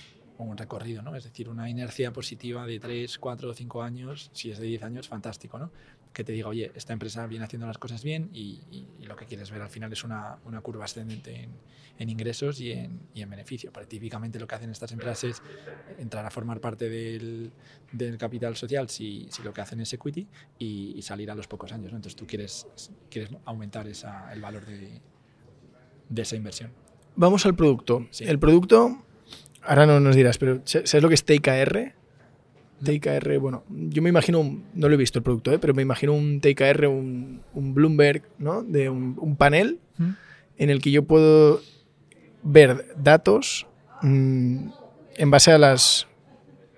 [0.45, 1.15] un recorrido, ¿no?
[1.15, 4.83] es decir, una inercia positiva de 3, 4 o 5 años, si es de 10
[4.83, 5.71] años, fantástico, ¿no?
[6.13, 9.15] que te diga, oye, esta empresa viene haciendo las cosas bien y, y- y lo
[9.15, 11.51] que quieres ver al final es una, una curva ascendente en,
[11.99, 13.71] en ingresos y en, y en beneficio.
[13.71, 15.41] Porque típicamente lo que hacen estas empresas es
[15.99, 17.51] entrar a formar parte del,
[17.91, 20.27] del capital social si, si lo que hacen es equity
[20.57, 21.91] y, y salir a los pocos años.
[21.91, 21.97] ¿no?
[21.97, 22.65] Entonces tú quieres,
[23.11, 24.99] quieres aumentar esa, el valor de,
[26.09, 26.71] de esa inversión.
[27.15, 28.07] Vamos al producto.
[28.09, 28.23] Sí.
[28.23, 29.05] El producto,
[29.64, 31.93] ahora no nos dirás, pero ¿sabes lo que es TKR?
[32.84, 35.58] TKR, bueno, yo me imagino, un- no lo he visto el producto, ¿eh?
[35.60, 38.62] pero me imagino un TKR, un, un Bloomberg, ¿no?
[38.64, 39.80] De un, un panel
[40.58, 41.60] en el que yo puedo
[42.43, 43.66] ver datos
[44.03, 44.70] mm,
[45.16, 46.08] en base a las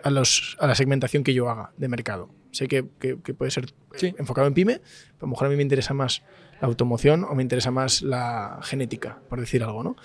[0.02, 2.30] a, los, a la segmentación que yo haga de mercado.
[2.52, 3.66] Sé que, que- que puede ser
[3.96, 4.16] Sí.
[4.18, 6.24] enfocado en pyme, pero a lo mejor a mí me interesa más
[6.62, 9.98] la automoción o me interesa más la genética, por decir algo, ¿no?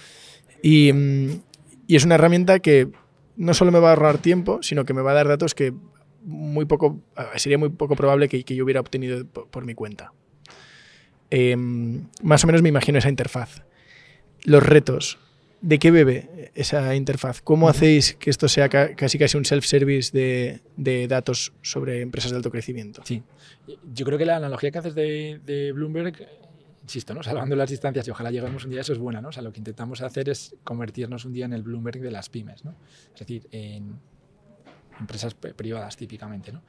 [0.62, 1.41] Y, mm,
[1.87, 2.89] y es una herramienta que
[3.37, 5.72] no solo me va a ahorrar tiempo, sino que me va a dar datos que
[6.22, 9.74] muy poco, ah, sería muy poco probable que, que yo hubiera obtenido por, por mi
[9.74, 10.12] cuenta.
[11.30, 13.62] Em, más o menos me imagino esa interfaz.
[14.45, 15.18] Los retos.
[15.61, 17.41] ¿De qué bebe esa interfaz?
[17.41, 22.30] ¿Cómo hacéis que esto sea ca- casi casi un self-service de, de datos sobre empresas
[22.32, 23.01] de alto crecimiento?
[23.07, 23.22] Sí.
[23.95, 26.28] Yo creo que la analogía que haces de, de Bloomberg, eh,
[26.85, 27.22] insisto, ¿no?
[27.22, 29.20] salvando las distancias y ojalá lleguemos un día, eso es buena.
[29.20, 29.28] ¿no?
[29.28, 32.28] O sea, lo que intentamos hacer es convertirnos un día en el Bloomberg de las
[32.28, 32.64] pymes.
[32.64, 32.74] ¿no?
[33.12, 33.99] Es decir, en
[35.01, 36.53] empresas privadas típicamente.
[36.53, 36.62] ¿no?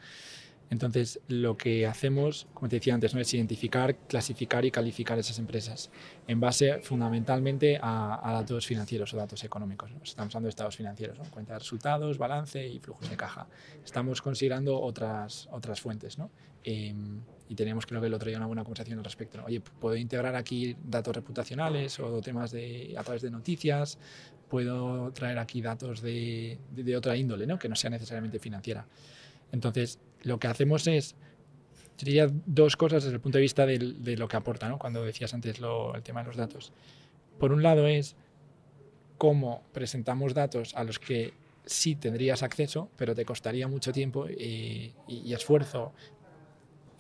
[0.70, 3.20] Entonces, lo que hacemos, como te decía antes, ¿no?
[3.20, 5.92] es identificar, clasificar y calificar esas empresas
[6.28, 9.92] en base fundamentalmente a, a datos financieros o datos económicos.
[9.92, 10.00] ¿no?
[10.02, 11.26] Estamos hablando de estados financieros, ¿no?
[11.26, 13.48] cuenta de resultados, balance y flujos de caja.
[13.84, 16.18] Estamos considerando otras, otras fuentes.
[16.18, 16.32] ¿no?
[16.64, 16.96] Eh,
[17.50, 19.38] y teníamos, creo que el otro día, una buena conversación al respecto.
[19.38, 19.46] ¿no?
[19.46, 23.98] Oye, ¿puedo integrar aquí datos reputacionales o temas de, a través de noticias?
[24.50, 27.60] ¿Puedo traer aquí datos de, de, de otra índole, ¿no?
[27.60, 28.88] que no sea necesariamente financiera?
[29.52, 31.16] Entonces, lo que hacemos es,
[32.00, 34.78] diría dos cosas desde el punto de vista del- de lo que aporta, ¿no?
[34.80, 36.72] cuando decías antes lo- el tema de los datos.
[37.40, 38.16] Por un lado es
[39.18, 41.34] cómo presentamos datos a los que
[41.66, 45.94] sí tendrías acceso, pero te costaría mucho tiempo eh, y, y esfuerzo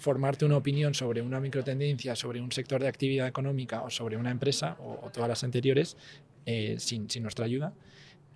[0.05, 4.29] formarte una opinión sobre una microtendencia, sobre un sector de actividad económica o sobre una
[4.29, 5.97] empresa o, o todas las anteriores
[6.45, 7.73] eh, sin, sin nuestra ayuda.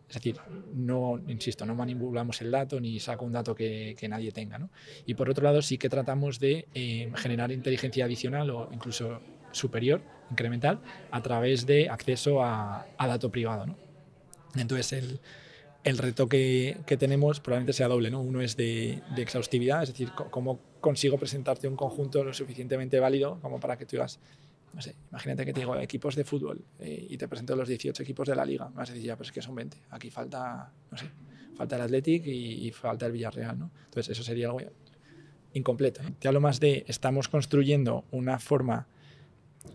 [0.10, 0.38] Es decir,
[0.74, 4.58] no, insisto, no manipulamos el dato ni saco un dato que, que nadie tenga.
[4.58, 4.72] ¿no?
[5.06, 10.02] Y por otro lado, sí que tratamos de eh, generar inteligencia adicional o incluso superior,
[10.32, 13.68] incremental, a través de acceso a, a dato privado.
[13.68, 13.76] ¿no?
[14.56, 15.20] Entonces, el,
[15.84, 18.12] el reto que, que, tenemos probablemente sea doble.
[18.12, 18.22] ¿no?
[18.22, 23.40] Uno es de, de exhaustividad, es decir, cómo consigo presentarte un conjunto lo suficientemente válido
[23.42, 24.20] como para que tú digas,
[24.74, 28.04] no sé, imagínate que te digo equipos de fútbol eh, y te presento los 18
[28.04, 28.70] equipos de la liga.
[28.74, 29.78] Vas a decir, ya, pues es que son 20.
[29.90, 31.10] Aquí falta, no sé,
[31.56, 33.72] falta el Athletic y, y falta el Villarreal, ¿no?
[33.86, 34.60] Entonces, eso sería algo
[35.54, 36.04] incompleto.
[36.04, 36.14] ¿no?
[36.14, 38.88] Te hablo más de, estamos construyendo una forma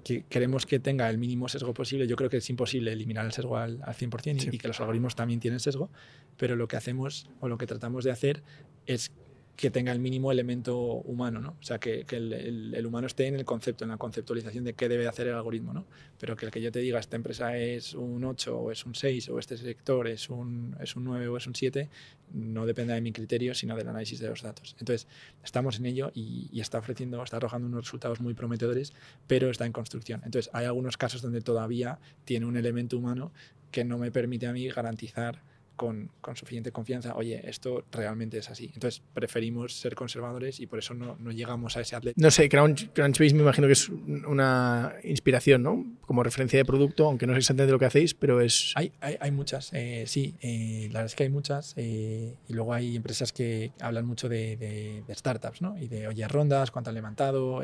[0.05, 2.07] que queremos que tenga el mínimo sesgo posible.
[2.07, 4.79] Yo creo que es imposible eliminar el sesgo al, al 100% y, y, que los
[4.81, 5.91] algoritmos también tienen sesgo,
[6.37, 8.43] pero lo que hacemos o lo que tratamos de hacer
[8.87, 9.11] es
[9.57, 11.51] que tenga el mínimo elemento humano, ¿no?
[11.61, 15.07] O sea, que, el, humano esté en el concepto, en la conceptualización de qué debe
[15.07, 15.87] hacer el algoritmo, ¿no?
[16.19, 18.95] Pero que el que yo te diga esta empresa es un 8 o es un
[18.95, 21.89] 6 o este sector es un, es un 9 o es un 7,
[22.33, 24.75] no depende de mi criterio, sino del análisis de los datos.
[24.81, 25.07] Entonces,
[25.45, 28.93] estamos en ello y, y está ofreciendo, está arrojando unos resultados muy prometedores,
[29.29, 30.21] pero está en construcción.
[30.25, 33.33] Entonces, hay algunos casos donde todavía tiene un elemento humano
[33.71, 35.43] que no me permite a mí garantizar
[35.77, 38.71] con, con, suficiente confianza, oye, esto realmente es así.
[38.75, 42.21] Entonces preferimos ser conservadores y por eso no, no llegamos a ese atleta.
[42.21, 45.85] No sé, Crunch, Crunchbase me imagino que es una inspiración, ¿no?
[46.03, 48.73] Como referencia de producto, aunque no sé exactamente lo que hacéis, pero es...
[48.77, 52.53] Hay, hay, hay muchas, eh, sí, eh, la verdad es que hay muchas eh, y
[52.53, 55.79] luego hay empresas que hablan mucho de, de, de, startups, ¿no?
[55.79, 57.63] Y de, oye, rondas, cuánto han levantado,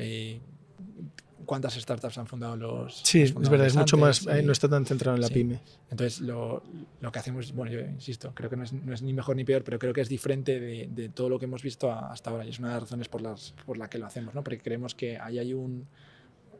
[1.46, 3.00] cuántas startups han fundado los.
[3.04, 4.22] Sí, los es verdad, es mucho más.
[4.22, 5.34] Y, no está tan centrado en la sí.
[5.34, 5.60] pyme.
[5.90, 6.62] Entonces, lo,
[7.00, 9.44] lo, que hacemos, bueno, yo insisto, creo que no es, no es, ni mejor ni
[9.44, 12.44] peor, pero creo que es diferente de, de, todo lo que hemos visto hasta ahora.
[12.44, 14.42] Y es una de las razones por las por la que lo hacemos, ¿no?
[14.42, 15.86] Porque creemos que ahí hay un.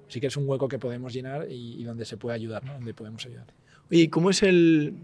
[0.09, 2.75] Sí que es un hueco que podemos llenar y, y donde se puede ayudar, ¿no?
[2.75, 3.47] Donde podemos ayudar.
[3.91, 4.95] ¿Y cómo es el,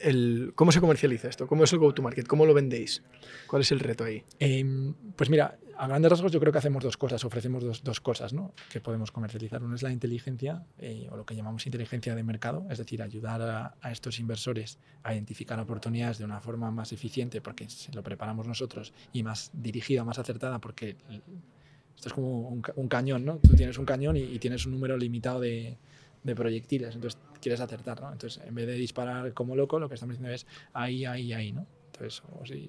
[0.00, 1.46] el, ¿Cómo se comercializa esto?
[1.46, 2.26] ¿Cómo es el go-to-market?
[2.26, 3.02] ¿Cómo lo vendéis?
[3.46, 4.22] ¿Cuál es el reto ahí?
[4.38, 4.64] Eh,
[5.16, 8.32] pues mira, a grandes rasgos yo creo que hacemos dos cosas, ofrecemos dos, dos cosas
[8.32, 8.52] ¿no?
[8.70, 9.62] que podemos comercializar.
[9.62, 13.42] Una es la inteligencia, eh, o lo que llamamos inteligencia de mercado, es decir, ayudar
[13.42, 18.02] a, a, estos inversores a identificar oportunidades de una forma más eficiente porque se lo
[18.02, 20.96] preparamos nosotros y más dirigida, más acertada porque
[21.96, 23.38] esto es como un, un cañón, ¿no?
[23.38, 25.78] Tú tienes un cañón y, y tienes un número limitado de,
[26.26, 28.12] de proyectiles, entonces quieres acertar, ¿no?
[28.12, 31.52] Entonces, en vez de disparar como loco, lo que estamos diciendo es ahí, ahí, ahí,
[31.52, 31.66] ¿no?
[31.92, 32.22] Entonces,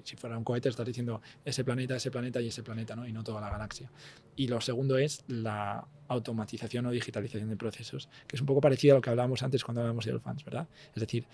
[0.04, 3.06] si, fuera un cohete, estás diciendo ese planeta, ese planeta y ese planeta, ¿no?
[3.06, 3.90] Y no toda la galaxia.
[4.36, 8.94] Y lo segundo es la automatización o digitalización de procesos, que es un poco parecido
[8.94, 10.66] a lo que hablábamos antes cuando hablábamos de Fans, ¿verdad?
[10.94, 11.26] Es decir,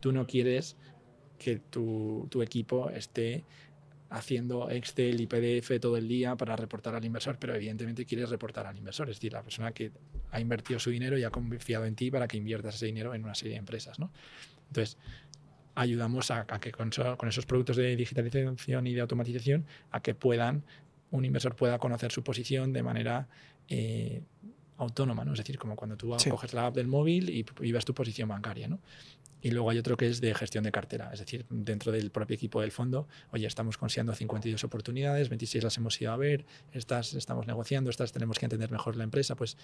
[0.00, 0.76] tú no quieres
[1.38, 3.44] que tu, tu equipo esté
[4.10, 8.66] haciendo Excel y PDF todo el día para reportar al inversor, pero evidentemente quieres reportar
[8.66, 9.92] al inversor, es decir, la persona que
[10.32, 13.24] ha invertido su dinero y ha confiado en ti para que inviertas ese dinero en
[13.24, 13.98] una serie de empresas.
[14.00, 14.12] ¿no?
[14.66, 14.98] Entonces,
[15.76, 16.90] ayudamos a, que con,
[17.28, 20.64] esos productos de digitalización y de automatización, a que puedan,
[21.12, 23.28] un inversor pueda conocer su posición de manera
[23.68, 24.22] eh,
[24.80, 25.32] autónoma, ¿no?
[25.32, 26.30] es decir, como cuando tú sí.
[26.30, 28.68] coges la app del móvil y, y ves tu posición bancaria.
[28.68, 28.80] ¿no?
[29.42, 32.34] Y luego hay otro que es de gestión de cartera, es decir, dentro del propio
[32.34, 37.14] equipo del fondo, oye, estamos considerando 52 oportunidades, 26 las hemos ido a ver, estas
[37.14, 39.56] estamos negociando, estas tenemos que entender mejor la empresa, pues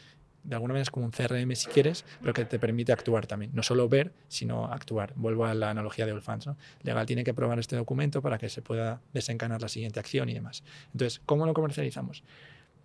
[0.45, 3.51] de alguna manera es como un CRM si quieres, pero que te permite actuar también,
[3.55, 5.13] no solo ver, sino actuar.
[5.15, 6.57] Vuelvo a la analogía de Allfans, ¿no?
[6.83, 10.35] Legal tiene que aprobar este documento para que se pueda desencanar la siguiente acción y
[10.35, 10.63] demás.
[10.93, 12.23] Entonces, ¿cómo lo comercializamos?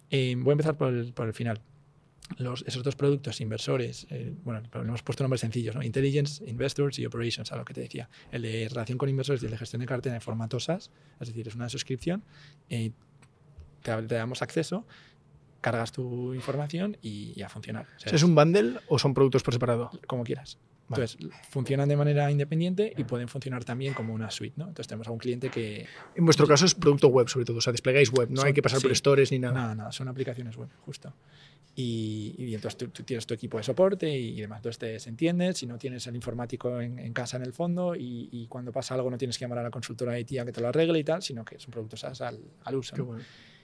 [0.10, 1.62] Eh, voy a empezar por el, por el final
[2.38, 5.84] los, esos dos productos, inversores, eh, bueno, hemos puesto nombres sencillos, ¿no?
[5.84, 8.10] Intelligence, Investors y Operations, a lo que te decía.
[8.32, 11.28] El de relación con inversores y el de gestión de cartera en formato SaaS, es
[11.28, 12.24] decir, es una suscripción,
[12.70, 12.92] eh,
[13.82, 14.86] te, te, damos acceso,
[15.62, 17.88] cargas tu información y, y a funcionar.
[17.96, 19.92] O sea, ¿Es un bundle o son productos por separado?
[20.08, 20.58] Como quieras.
[20.92, 21.06] Vale.
[21.06, 24.66] Entonces, funcionan de manera independiente y pueden funcionar también como una suite, ¿no?
[24.66, 25.88] Entonces, tenemos a un cliente que...
[26.16, 28.54] En vuestro caso es producto web, sobre todo, o sea, desplegáis web, no son, hay
[28.54, 29.54] que pasar sí, por stores ni nada.
[29.54, 31.14] Nada, nada, son aplicaciones web, justo.
[31.74, 35.00] Y, y, entonces tú, tú, tienes tu equipo de soporte y, y demás, entonces te
[35.00, 38.48] se entiendes, si no tienes el informático en, en casa en el fondo y, y,
[38.48, 40.68] cuando pasa algo no tienes que llamar a la consultora de tía que te lo
[40.68, 42.98] arregle y tal, sino que es un producto SaaS al, al uso.
[42.98, 43.06] ¿no?
[43.06, 43.24] Bueno.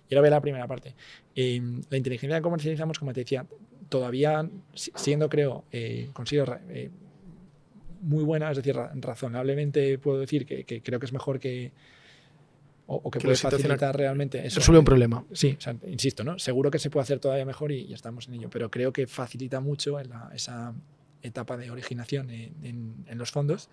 [0.09, 0.95] Y ahora ve la primera parte.
[1.35, 3.45] Eh, la inteligencia que comercializamos, como te decía,
[3.89, 6.89] todavía siendo, creo, eh, considero eh,
[8.01, 11.73] muy buena, es decir, razonablemente puedo decir que, que creo que es mejor que,
[12.87, 14.59] o, o que, que puede facilitar realmente eso.
[14.59, 15.25] Resuelve un problema.
[15.31, 16.39] Sí, o sea, insisto, ¿no?
[16.39, 19.07] Seguro que se puede hacer todavía mejor y, y estamos en ello, pero creo que
[19.07, 20.73] facilita mucho en la, esa
[21.21, 23.69] etapa de originación en, en, en, los fondos,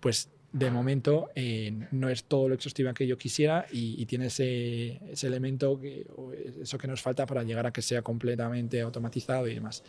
[0.00, 4.26] pues de momento eh, no es todo lo exhaustivo que yo quisiera y, y tiene
[4.26, 6.06] ese, ese elemento, que,
[6.60, 9.84] eso que nos falta para llegar a que sea completamente automatizado y demás.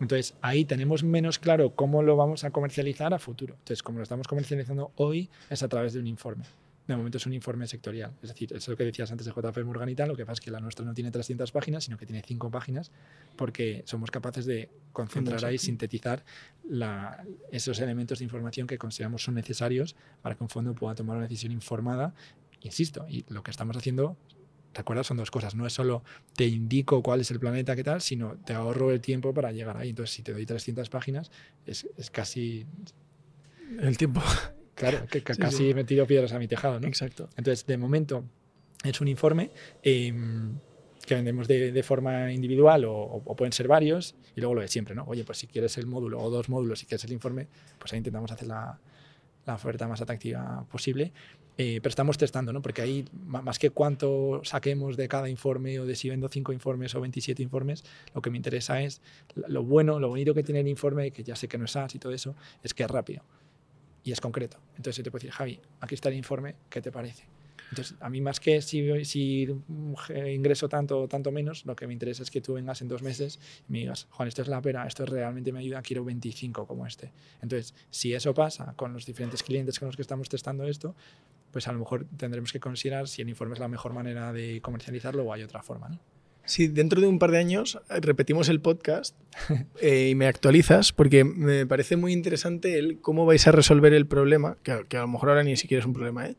[0.00, 3.54] Entonces, ahí tenemos menos claro cómo lo vamos a comercializar a futuro.
[3.54, 6.44] Entonces, como lo estamos comercializando hoy, es a través de un informe
[6.86, 8.12] de momento es un informe sectorial.
[8.22, 10.34] Es decir, es lo que decías antes de JP Morgan y tal, lo que pasa
[10.34, 12.90] es que la nuestra no tiene 300 páginas, sino que tiene 5 páginas,
[13.36, 16.24] porque somos capaces de concentrar ahí, sintetizar
[16.68, 21.16] la, esos elementos de información que consideramos son necesarios para que un fondo pueda tomar
[21.16, 22.14] una decisión informada.
[22.62, 24.16] Insisto, y lo que estamos haciendo
[24.74, 25.54] recuerda, son dos cosas.
[25.54, 26.02] No es solo
[26.34, 29.76] te indico cuál es el planeta, qué tal, sino te ahorro el tiempo para llegar
[29.76, 29.90] ahí.
[29.90, 31.30] Entonces, si te doy 300 páginas,
[31.66, 32.66] es, es casi...
[33.80, 34.22] El tiempo.
[34.74, 35.70] Claro, que, que sí, casi sí.
[35.70, 36.86] he metido piedras a mi tejado, ¿no?
[36.86, 37.28] Exacto.
[37.36, 38.24] Entonces, de momento,
[38.84, 39.50] es un informe.
[39.82, 40.12] Eh,
[41.06, 44.68] que vendemos de, de forma individual o, o, pueden ser varios y luego lo de
[44.68, 45.04] siempre, ¿no?
[45.04, 47.48] Oye, pues si quieres el módulo o dos módulos y quieres el informe,
[47.78, 48.78] pues ahí intentamos hacer la,
[49.46, 51.12] la oferta más atractiva posible.
[51.58, 52.62] Eh, pero estamos testando, ¿no?
[52.62, 56.94] Porque ahí, más que cuánto saquemos de cada informe o de si vendo 5 informes
[56.94, 59.02] o 27 informes, lo que me interesa es
[59.34, 61.94] lo bueno, lo bonito que tiene el informe, que ya sé que no es SaaS
[61.94, 63.22] y todo eso, es que es rápido
[64.04, 64.58] y es concreto.
[64.76, 67.24] Entonces yo te puedo decir, Javi, aquí está el informe, ¿qué te parece?
[67.70, 69.48] Entonces, a mí más que si, si
[70.30, 73.02] ingreso tanto o tanto menos, lo que me interesa es que tú vengas en dos
[73.02, 76.66] meses y me digas, Juan, esto es la pera, esto realmente me ayuda, quiero 25
[76.66, 77.12] como este.
[77.40, 80.94] Entonces, si eso pasa con los diferentes clientes con los que estamos testando esto,
[81.50, 84.60] pues a lo mejor tendremos que considerar si el informe es la mejor manera de
[84.60, 85.88] comercializarlo o hay otra forma.
[85.88, 85.98] ¿no?
[86.44, 89.16] Si dentro de un par de años eh, repetimos el podcast
[89.80, 94.06] eh, y me actualizas, porque me parece muy interesante el cómo vais a resolver el
[94.06, 96.36] problema, que, a lo mejor ahora ni siquiera es un problema, ¿eh?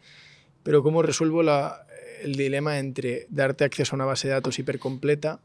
[0.63, 5.39] pero cómo resuelvo el dilema entre darte acceso a una base de datos hipercompleta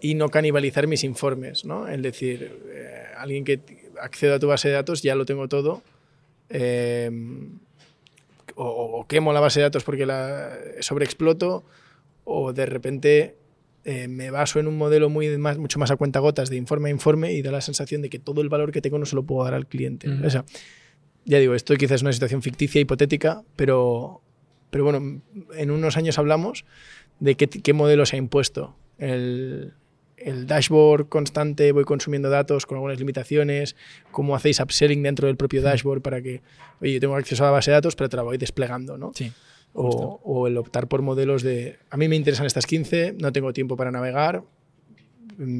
[0.00, 1.86] y no canibalizar mis informes, ¿no?
[1.88, 3.60] Es decir, eh, alguien que
[4.00, 5.82] acceda a tu base de datos ya lo tengo todo,
[6.50, 7.10] eh,
[8.56, 10.50] o, o, quemo la base de datos porque la
[10.80, 11.64] sobreexploto,
[12.24, 13.36] o de repente
[13.84, 16.92] eh, me baso en un modelo muy más, mucho más a cuentagotas de informe a
[16.92, 19.24] informe y da la sensación de que todo el valor que tengo no se lo
[19.24, 20.08] puedo dar al cliente.
[20.08, 20.26] Uh -huh.
[20.26, 20.44] o sea,
[21.24, 24.22] ya digo, esto quizás es una situación ficticia, hipotética, pero,
[24.70, 25.22] pero bueno,
[25.56, 26.64] en unos años hablamos
[27.20, 28.76] de qué, qué modelo se ha impuesto.
[28.98, 29.74] El,
[30.16, 33.76] el, dashboard constante, voy consumiendo datos con algunas limitaciones,
[34.10, 36.42] cómo hacéis upselling dentro del propio dashboard para que,
[36.80, 39.12] oye, yo tengo acceso a la base de datos, pero te la voy desplegando, ¿no?
[39.14, 39.32] Sí.
[39.74, 43.54] O, o, el optar por modelos de, a mí me interesan estas 15, no tengo
[43.54, 44.44] tiempo para navegar,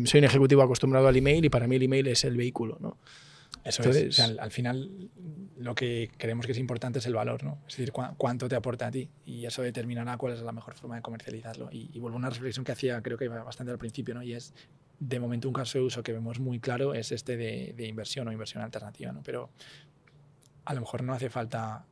[0.04, 2.98] soy un ejecutivo acostumbrado al email y para mí el email es el vehículo, ¿no?
[3.64, 4.08] Eso Entonces, es.
[4.08, 4.90] O sea, al, al, final,
[5.56, 7.58] lo que creemos que es importante es el valor, ¿no?
[7.68, 9.08] Es decir, cu cuánto te aporta a ti.
[9.24, 11.68] Y eso determinará cuál es la mejor forma de comercializarlo.
[11.70, 14.22] Y, y vuelvo a una reflexión que hacía, creo que bastante al principio, ¿no?
[14.22, 14.52] Y es,
[14.98, 18.26] de momento, un caso de uso que vemos muy claro es este de, de inversión
[18.26, 19.22] o inversión alternativa, ¿no?
[19.22, 19.50] Pero
[20.64, 21.86] a lo mejor no hace falta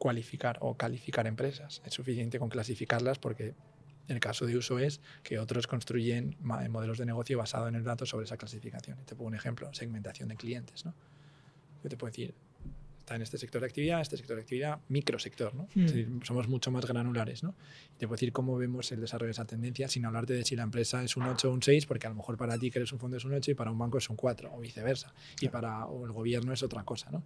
[0.00, 1.82] cualificar o calificar empresas.
[1.84, 3.54] Es suficiente con clasificarlas porque
[4.08, 8.06] el caso de uso es que otros construyen modelos de negocio basados en el dato
[8.06, 8.96] sobre esa clasificación.
[9.04, 10.86] Te pongo un ejemplo, segmentación de clientes.
[10.86, 10.94] ¿no?
[11.84, 12.34] Yo te puedo decir,
[12.98, 15.54] está en este sector de actividad, este sector de actividad, microsector.
[15.54, 15.64] ¿no?
[15.74, 15.84] Mm.
[15.84, 17.42] Es decir, somos mucho más granulares.
[17.42, 17.54] ¿no?
[17.98, 20.62] Te puedo decir cómo vemos el desarrollo de esa tendencia sin hablarte de si la
[20.62, 22.90] empresa es un 8 o un 6, porque a lo mejor para ti que eres
[22.92, 25.12] un fondo es un 8 y para un banco es un 4 o viceversa.
[25.42, 27.10] Y para o el gobierno es otra cosa.
[27.10, 27.22] ¿no?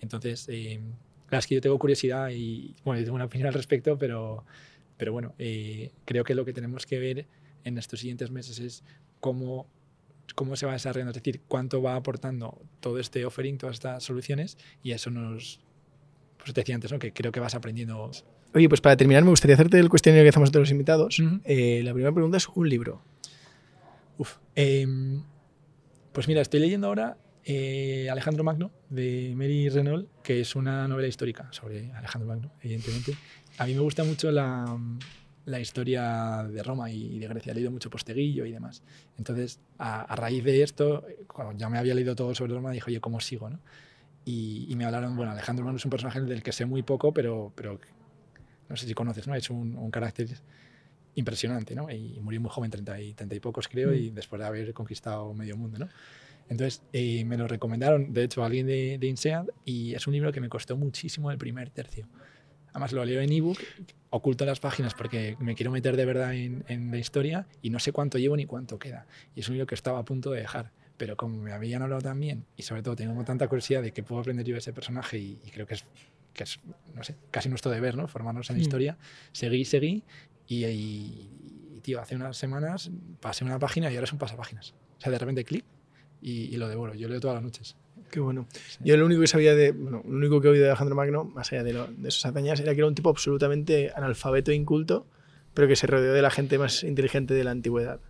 [0.00, 0.80] Entonces, eh,
[1.26, 4.44] claro, es que yo tengo curiosidad y bueno, yo tengo una opinión al respecto, pero
[4.96, 7.26] pero bueno, eh, creo que lo que tenemos que ver
[7.64, 8.84] en estos siguientes meses es
[9.20, 9.66] cómo,
[10.34, 14.56] cómo se va desarrollando, es decir, cuánto va aportando todo este offering, todas estas soluciones,
[14.82, 15.60] y eso nos,
[16.38, 16.98] pues te decía antes, ¿no?
[16.98, 18.10] que creo que vas aprendiendo.
[18.54, 21.18] Oye, pues para terminar, me gustaría hacerte el cuestionario que hacemos todos los invitados.
[21.18, 21.40] Uh -huh.
[21.44, 23.02] eh, la primera pregunta es un libro.
[24.16, 24.86] Uf, eh,
[26.12, 31.08] pues mira, estoy leyendo ahora eh, Alejandro Magno, de Mary Renault, que es una novela
[31.08, 33.16] histórica sobre Alejandro Magno, evidentemente.
[33.58, 34.78] A mí me gusta mucho la,
[35.44, 37.52] la historia de Roma y, de Grecia.
[37.52, 38.82] He leído mucho Posteguillo y demás.
[39.18, 42.90] Entonces, a, a, raíz de esto, cuando ya me había leído todo sobre Roma, dije,
[42.90, 43.50] oye, ¿cómo sigo?
[43.50, 43.60] No?
[44.24, 47.12] Y, y, me hablaron, bueno, Alejandro Magno es un personaje del que sé muy poco,
[47.12, 47.78] pero, pero
[48.68, 49.34] no sé si conoces, ¿no?
[49.34, 50.28] Hecho un, un carácter
[51.14, 51.90] impresionante, ¿no?
[51.90, 53.94] Y murió muy joven, 30 y, 30 y pocos creo, mm.
[53.94, 55.88] y después de haber conquistado medio mundo, ¿no?
[56.48, 60.12] Entonces eh, me lo recomendaron, de hecho, a alguien de, de INSEAD y es un
[60.12, 62.08] libro que me costó muchísimo el primer tercio.
[62.74, 63.58] Además lo leo en ebook,
[64.10, 67.78] oculto las páginas porque me quiero meter de verdad en, en, la historia y no
[67.78, 69.06] sé cuánto llevo ni cuánto queda.
[69.34, 70.72] Y es un libro que estaba a punto de dejar.
[70.96, 74.02] Pero como me habían hablado tan bien y sobre todo tengo tanta curiosidad de qué
[74.02, 75.84] puedo aprender yo de ese personaje y, y creo que es,
[76.32, 76.60] que es,
[76.94, 78.06] no sé, casi nuestro deber, ¿no?
[78.06, 78.60] Formarnos en mm.
[78.60, 78.98] historia,
[79.32, 80.04] seguí, seguí
[80.46, 82.90] y, y, tío, hace unas semanas
[83.20, 84.74] pasé una página y ahora es un pasapáginas.
[84.98, 85.64] O sea, de repente clic
[86.24, 86.94] y, y, lo devoro.
[86.94, 87.76] Yo leo todas las noches.
[88.10, 88.46] Qué bueno.
[88.52, 88.78] Sí.
[88.82, 91.24] Yo lo único que sabía de, bueno, lo único que he oído de Alejandro Magno,
[91.24, 94.54] más allá de, lo, de sus hazañas, era que era un tipo absolutamente analfabeto e
[94.54, 95.06] inculto,
[95.52, 98.00] pero que se rodeó de la gente más inteligente de la antigüedad.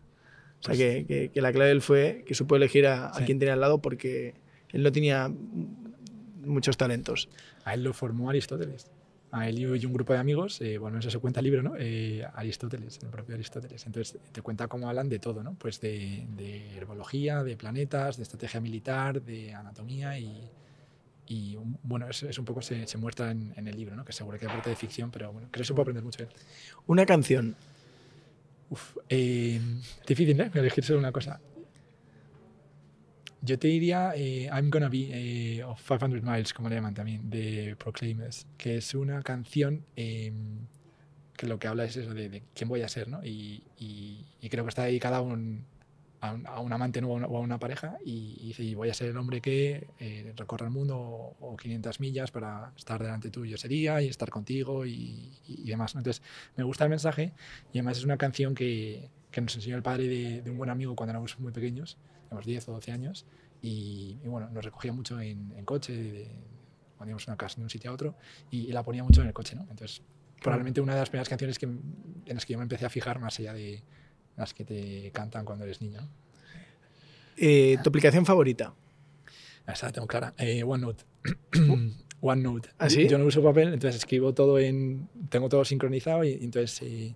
[0.60, 3.12] O sea, pues, que, que, que, la clave de él fue que supo elegir a,
[3.14, 3.22] sí.
[3.22, 4.34] a, quien tenía al llado porque
[4.70, 5.32] él no tenía
[6.44, 7.28] muchos talentos.
[7.64, 8.93] A él lo formó Aristóteles
[9.34, 11.74] a él y un grupo de amigos, eh, bueno, eso se cuenta el libro, ¿no?
[11.76, 13.84] Eh, Aristóteles, el propio Aristóteles.
[13.84, 15.54] Entonces te cuenta cómo hablan de todo, ¿no?
[15.54, 20.48] Pues de, de herbología, de planetas, de estrategia militar, de anatomía y,
[21.26, 24.04] y bueno, es, es, un poco se, se muestra en, en, el libro, ¿no?
[24.04, 26.24] Que seguro que hay parte de ficción, pero bueno, creo que se puede aprender mucho.
[26.86, 27.56] Una canción.
[28.70, 29.60] Uf, eh,
[30.06, 30.50] difícil, ¿eh?
[30.54, 31.40] Elegir solo una cosa.
[33.44, 35.08] Yo te diría eh, I'm Gonna Be
[35.58, 40.32] eh, of 500 Miles, como le llaman también, de Proclaimers, que es una canción eh,
[41.36, 43.22] que lo que habla es eso de, de quién voy a ser, ¿no?
[43.24, 45.64] Y, y- y creo que está dedicada a un,
[46.20, 47.08] a un, a un amante ¿no?
[47.10, 50.32] o a una, pareja y, y dice, "Y voy a ser el hombre que eh,
[50.36, 54.30] recorra el mundo o, o 500 millas para estar delante tuyo ese día y estar
[54.30, 55.32] contigo y
[55.66, 55.94] demás.
[55.94, 56.00] ¿no?
[56.00, 56.22] Entonces,
[56.56, 57.32] me gusta el mensaje
[57.72, 60.70] y además es una canción que, que nos enseñó el padre de, de un buen
[60.70, 63.26] amigo cuando éramos muy pequeños, teníamos 10 o 12 años,
[63.62, 66.28] y, y bueno, nos recogía mucho en, en coche, de,
[66.96, 68.16] cuando íbamos a una casa de un sitio a otro,
[68.50, 69.62] y, y la ponía mucho en el coche, ¿no?
[69.70, 70.02] Entonces,
[70.42, 73.18] probablemente una de las primeras canciones que, en las que yo me empecé a fijar
[73.18, 73.82] más allá de
[74.36, 76.00] las que te cantan cuando eres niño.
[77.36, 78.74] Eh, ¿Tu aplicación favorita?
[79.66, 80.34] Esa la tengo clara.
[80.38, 81.04] Eh, OneNote.
[82.20, 82.70] OneNote.
[82.78, 83.08] ¿Ah, sí?
[83.08, 85.08] Yo no uso papel, entonces escribo todo en.
[85.30, 87.14] Tengo todo sincronizado y, y entonces eh,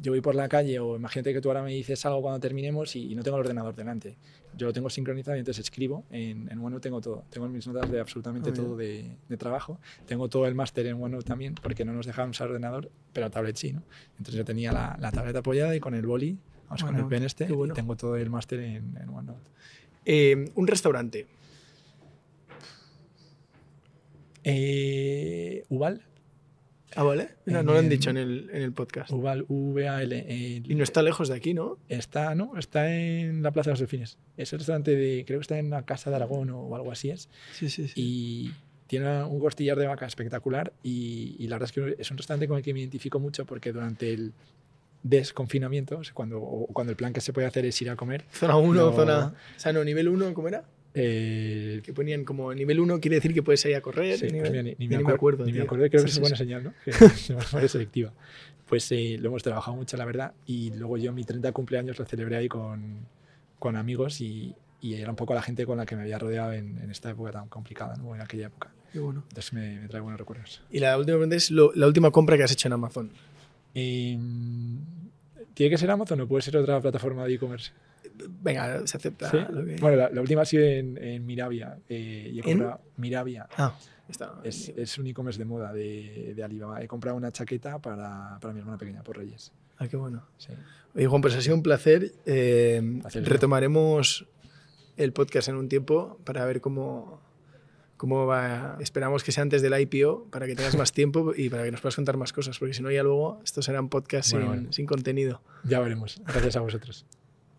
[0.00, 2.94] yo voy por la calle o imagínate que tú ahora me dices algo cuando terminemos
[2.96, 4.16] y, y no tengo el ordenador delante.
[4.56, 6.04] Yo lo tengo sincronizado y entonces escribo.
[6.10, 7.24] En, en OneNote tengo todo.
[7.30, 9.80] Tengo mis notas de absolutamente Ah, todo de, de trabajo.
[10.06, 13.56] Tengo todo el máster en OneNote también porque no nos dejaban usar ordenador, pero tablet
[13.56, 13.82] sí, ¿no?
[14.12, 16.38] Entonces yo tenía la, la tableta apoyada y con el boli,
[16.68, 17.74] vamos, con el pen este, qué bueno.
[17.74, 19.50] y tengo todo el máster en, en OneNote.
[20.04, 21.26] Eh, un restaurante.
[24.44, 26.02] Eh, Uval.
[26.96, 27.28] Ah, vale.
[27.44, 29.10] Mira, no lo han Eh, dicho en el, en el podcast.
[29.12, 30.24] Uval, V-A-L.
[30.28, 31.78] eh, Y no está lejos de aquí, ¿no?
[31.88, 32.56] Está, ¿no?
[32.58, 34.16] Está en la Plaza de los Delfines.
[34.36, 37.10] Es el restaurante de, creo que está en la Casa de Aragón o, algo así
[37.10, 37.28] es.
[37.52, 37.92] Sí, sí, sí.
[37.96, 38.52] Y
[38.86, 42.48] tiene un costillar de vaca espectacular y, y la verdad es que es un restaurante
[42.48, 44.32] con el que me identifico mucho porque durante el
[45.02, 47.96] desconfinamiento, o sea, cuando, o cuando el plan que se puede hacer es ir a
[47.96, 48.92] comer, Zona 1, No.
[48.92, 49.34] zona.
[49.56, 50.64] O sea, no, nivel 1, ¿cómo era?
[50.94, 54.16] Eh, Que ponían como nivel 1 quiere decir que puedes ir a correr.
[54.18, 55.44] Sí, pues nivel- mira, ni, ni me, me acuer- acuerdo.
[55.44, 56.42] Ni me acuerdo, creo que Sí, es sí, buena sí.
[56.44, 56.72] señal, ¿no?
[56.84, 58.12] Que manera selectiva.
[58.66, 60.32] Pues eh, lo hemos trabajado mucho, la verdad.
[60.46, 63.06] Y luego yo mi 30 cumpleaños lo celebré ahí con,
[63.58, 66.52] con amigos y, y era un poco la gente con la que me había rodeado
[66.52, 68.14] en, en esta época tan complicada, ¿no?
[68.14, 68.70] En aquella época.
[68.92, 69.22] Qué bueno.
[69.28, 70.62] Entonces me, me trae buenos recuerdos.
[70.70, 73.10] Y la última pregunta es lo- la última compra que has hecho en Amazon.
[73.74, 74.18] Eh,
[75.54, 77.72] ¿Tiene que ser Amazon o puede ser otra plataforma de e-commerce?
[78.42, 79.30] Venga, se acepta.
[79.30, 79.38] ¿Sí?
[79.50, 81.78] lo que- Bueno, la, la última ha sido en, en Miravia.
[81.88, 82.66] eh, y he ¿En?
[82.96, 83.48] Miravia.
[83.56, 83.76] Ah,
[84.08, 84.34] está.
[84.44, 86.82] Es, es un e-commerce de moda de, de Alibaba.
[86.82, 89.52] He comprado una chaqueta para, para mi hermana pequeña por Reyes.
[89.78, 90.26] Ah, qué bueno.
[90.38, 90.52] Sí.
[90.94, 92.12] Oye, Juan, pues ha sido un placer.
[92.26, 94.26] Eh, Placer, retomaremos
[94.96, 97.20] el podcast en un tiempo para ver cómo,
[97.96, 98.76] cómo va.
[98.80, 101.80] Esperamos que sea antes del IPO para que tengas más tiempo y para que nos
[101.80, 104.72] puedas contar más cosas, porque si no, ya luego estos serán podcasts Bueno, sin, bueno.
[104.72, 105.42] sin contenido.
[105.62, 106.20] Ya veremos.
[106.26, 107.06] Gracias a vosotros.